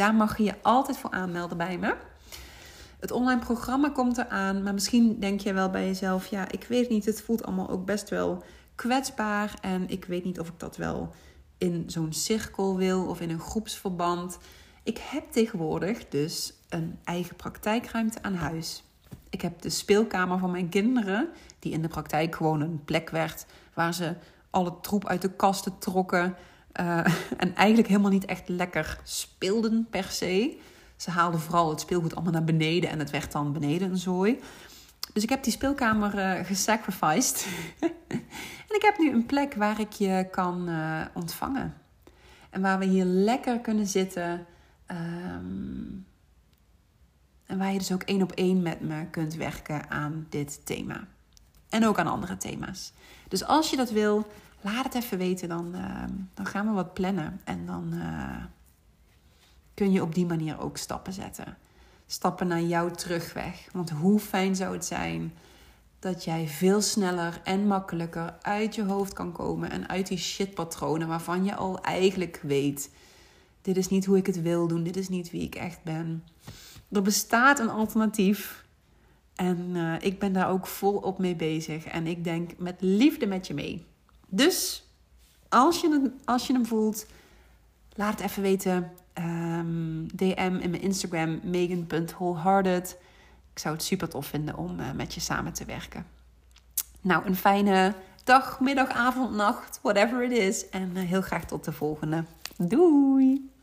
daar 0.00 0.14
mag 0.14 0.36
je 0.38 0.44
je 0.44 0.54
altijd 0.62 0.98
voor 0.98 1.10
aanmelden 1.10 1.56
bij 1.56 1.78
me. 1.78 1.94
Het 3.04 3.12
online 3.12 3.40
programma 3.40 3.88
komt 3.90 4.18
eraan, 4.18 4.62
maar 4.62 4.74
misschien 4.74 5.20
denk 5.20 5.40
je 5.40 5.52
wel 5.52 5.70
bij 5.70 5.86
jezelf: 5.86 6.26
ja, 6.26 6.50
ik 6.50 6.64
weet 6.64 6.88
niet, 6.88 7.04
het 7.04 7.22
voelt 7.22 7.44
allemaal 7.44 7.68
ook 7.68 7.84
best 7.84 8.08
wel 8.08 8.42
kwetsbaar 8.74 9.54
en 9.60 9.88
ik 9.88 10.04
weet 10.04 10.24
niet 10.24 10.40
of 10.40 10.48
ik 10.48 10.58
dat 10.58 10.76
wel 10.76 11.14
in 11.58 11.84
zo'n 11.86 12.12
cirkel 12.12 12.76
wil 12.76 13.06
of 13.06 13.20
in 13.20 13.30
een 13.30 13.40
groepsverband. 13.40 14.38
Ik 14.82 14.98
heb 14.98 15.32
tegenwoordig 15.32 16.08
dus 16.08 16.54
een 16.68 16.98
eigen 17.04 17.36
praktijkruimte 17.36 18.18
aan 18.22 18.34
huis. 18.34 18.82
Ik 19.30 19.40
heb 19.40 19.62
de 19.62 19.70
speelkamer 19.70 20.38
van 20.38 20.50
mijn 20.50 20.68
kinderen, 20.68 21.28
die 21.58 21.72
in 21.72 21.82
de 21.82 21.88
praktijk 21.88 22.34
gewoon 22.34 22.60
een 22.60 22.84
plek 22.84 23.10
werd 23.10 23.46
waar 23.74 23.94
ze 23.94 24.14
alle 24.50 24.74
troep 24.80 25.06
uit 25.06 25.22
de 25.22 25.30
kasten 25.30 25.78
trokken. 25.78 26.36
Uh, 26.80 26.98
en 27.36 27.54
eigenlijk 27.54 27.88
helemaal 27.88 28.10
niet 28.10 28.24
echt 28.24 28.48
lekker 28.48 29.00
speelden 29.02 29.86
per 29.90 30.04
se. 30.04 30.58
Ze 31.04 31.10
haalden 31.10 31.40
vooral 31.40 31.70
het 31.70 31.80
speelgoed 31.80 32.14
allemaal 32.14 32.32
naar 32.32 32.44
beneden 32.44 32.90
en 32.90 32.98
het 32.98 33.10
werd 33.10 33.32
dan 33.32 33.52
beneden 33.52 33.90
een 33.90 33.96
zooi. 33.96 34.40
Dus 35.12 35.22
ik 35.22 35.28
heb 35.28 35.44
die 35.44 35.52
speelkamer 35.52 36.14
uh, 36.14 36.46
gesacrificed. 36.46 37.46
en 38.68 38.74
ik 38.76 38.82
heb 38.82 38.98
nu 38.98 39.12
een 39.12 39.26
plek 39.26 39.54
waar 39.54 39.80
ik 39.80 39.92
je 39.92 40.28
kan 40.30 40.68
uh, 40.68 41.00
ontvangen. 41.14 41.74
En 42.50 42.60
waar 42.60 42.78
we 42.78 42.84
hier 42.84 43.04
lekker 43.04 43.60
kunnen 43.60 43.86
zitten. 43.86 44.46
Um, 44.86 46.06
en 47.46 47.58
waar 47.58 47.72
je 47.72 47.78
dus 47.78 47.92
ook 47.92 48.02
één 48.02 48.22
op 48.22 48.32
één 48.32 48.62
met 48.62 48.80
me 48.80 49.06
kunt 49.10 49.34
werken 49.34 49.90
aan 49.90 50.26
dit 50.28 50.66
thema. 50.66 51.06
En 51.68 51.86
ook 51.86 51.98
aan 51.98 52.06
andere 52.06 52.36
thema's. 52.36 52.92
Dus 53.28 53.44
als 53.44 53.70
je 53.70 53.76
dat 53.76 53.90
wil, 53.90 54.26
laat 54.60 54.84
het 54.84 54.94
even 54.94 55.18
weten. 55.18 55.48
Dan, 55.48 55.74
uh, 55.74 56.02
dan 56.34 56.46
gaan 56.46 56.66
we 56.66 56.72
wat 56.72 56.94
plannen. 56.94 57.40
En 57.44 57.66
dan 57.66 57.94
uh, 57.94 58.44
kun 59.74 59.92
je 59.92 60.02
op 60.02 60.14
die 60.14 60.26
manier 60.26 60.60
ook 60.60 60.76
stappen 60.76 61.12
zetten. 61.12 61.56
Stappen 62.06 62.46
naar 62.46 62.62
jouw 62.62 62.90
terugweg. 62.90 63.68
Want 63.72 63.90
hoe 63.90 64.20
fijn 64.20 64.56
zou 64.56 64.72
het 64.72 64.84
zijn 64.84 65.32
dat 65.98 66.24
jij 66.24 66.48
veel 66.48 66.80
sneller 66.80 67.40
en 67.44 67.66
makkelijker 67.66 68.34
uit 68.42 68.74
je 68.74 68.84
hoofd 68.84 69.12
kan 69.12 69.32
komen. 69.32 69.70
En 69.70 69.88
uit 69.88 70.06
die 70.06 70.18
shitpatronen 70.18 71.08
waarvan 71.08 71.44
je 71.44 71.54
al 71.54 71.80
eigenlijk 71.80 72.40
weet. 72.42 72.90
Dit 73.62 73.76
is 73.76 73.88
niet 73.88 74.04
hoe 74.04 74.16
ik 74.16 74.26
het 74.26 74.42
wil 74.42 74.66
doen. 74.66 74.82
Dit 74.82 74.96
is 74.96 75.08
niet 75.08 75.30
wie 75.30 75.42
ik 75.42 75.54
echt 75.54 75.82
ben. 75.82 76.24
Er 76.90 77.02
bestaat 77.02 77.58
een 77.58 77.70
alternatief. 77.70 78.64
En 79.34 79.58
uh, 79.58 79.94
ik 80.00 80.18
ben 80.18 80.32
daar 80.32 80.50
ook 80.50 80.66
volop 80.66 81.18
mee 81.18 81.36
bezig. 81.36 81.84
En 81.84 82.06
ik 82.06 82.24
denk 82.24 82.58
met 82.58 82.76
liefde 82.78 83.26
met 83.26 83.46
je 83.46 83.54
mee. 83.54 83.84
Dus 84.28 84.88
als 85.48 85.80
je, 85.80 85.88
hem, 85.88 86.14
als 86.24 86.46
je 86.46 86.52
hem 86.52 86.66
voelt, 86.66 87.06
laat 87.94 88.20
het 88.20 88.30
even 88.30 88.42
weten. 88.42 88.92
DM 90.14 90.58
in 90.60 90.70
mijn 90.70 90.80
Instagram, 90.80 91.40
megan.wholehearted. 91.42 92.98
Ik 93.52 93.58
zou 93.58 93.74
het 93.74 93.84
super 93.84 94.08
tof 94.08 94.26
vinden 94.26 94.56
om 94.56 94.80
uh, 94.80 94.90
met 94.90 95.14
je 95.14 95.20
samen 95.20 95.52
te 95.52 95.64
werken. 95.64 96.06
Nou, 97.00 97.26
een 97.26 97.36
fijne 97.36 97.94
dag, 98.24 98.60
middag, 98.60 98.88
avond, 98.88 99.34
nacht, 99.34 99.78
whatever 99.82 100.22
it 100.22 100.32
is. 100.32 100.68
En 100.68 100.90
uh, 100.96 101.02
heel 101.02 101.22
graag 101.22 101.44
tot 101.44 101.64
de 101.64 101.72
volgende. 101.72 102.24
Doei! 102.56 103.53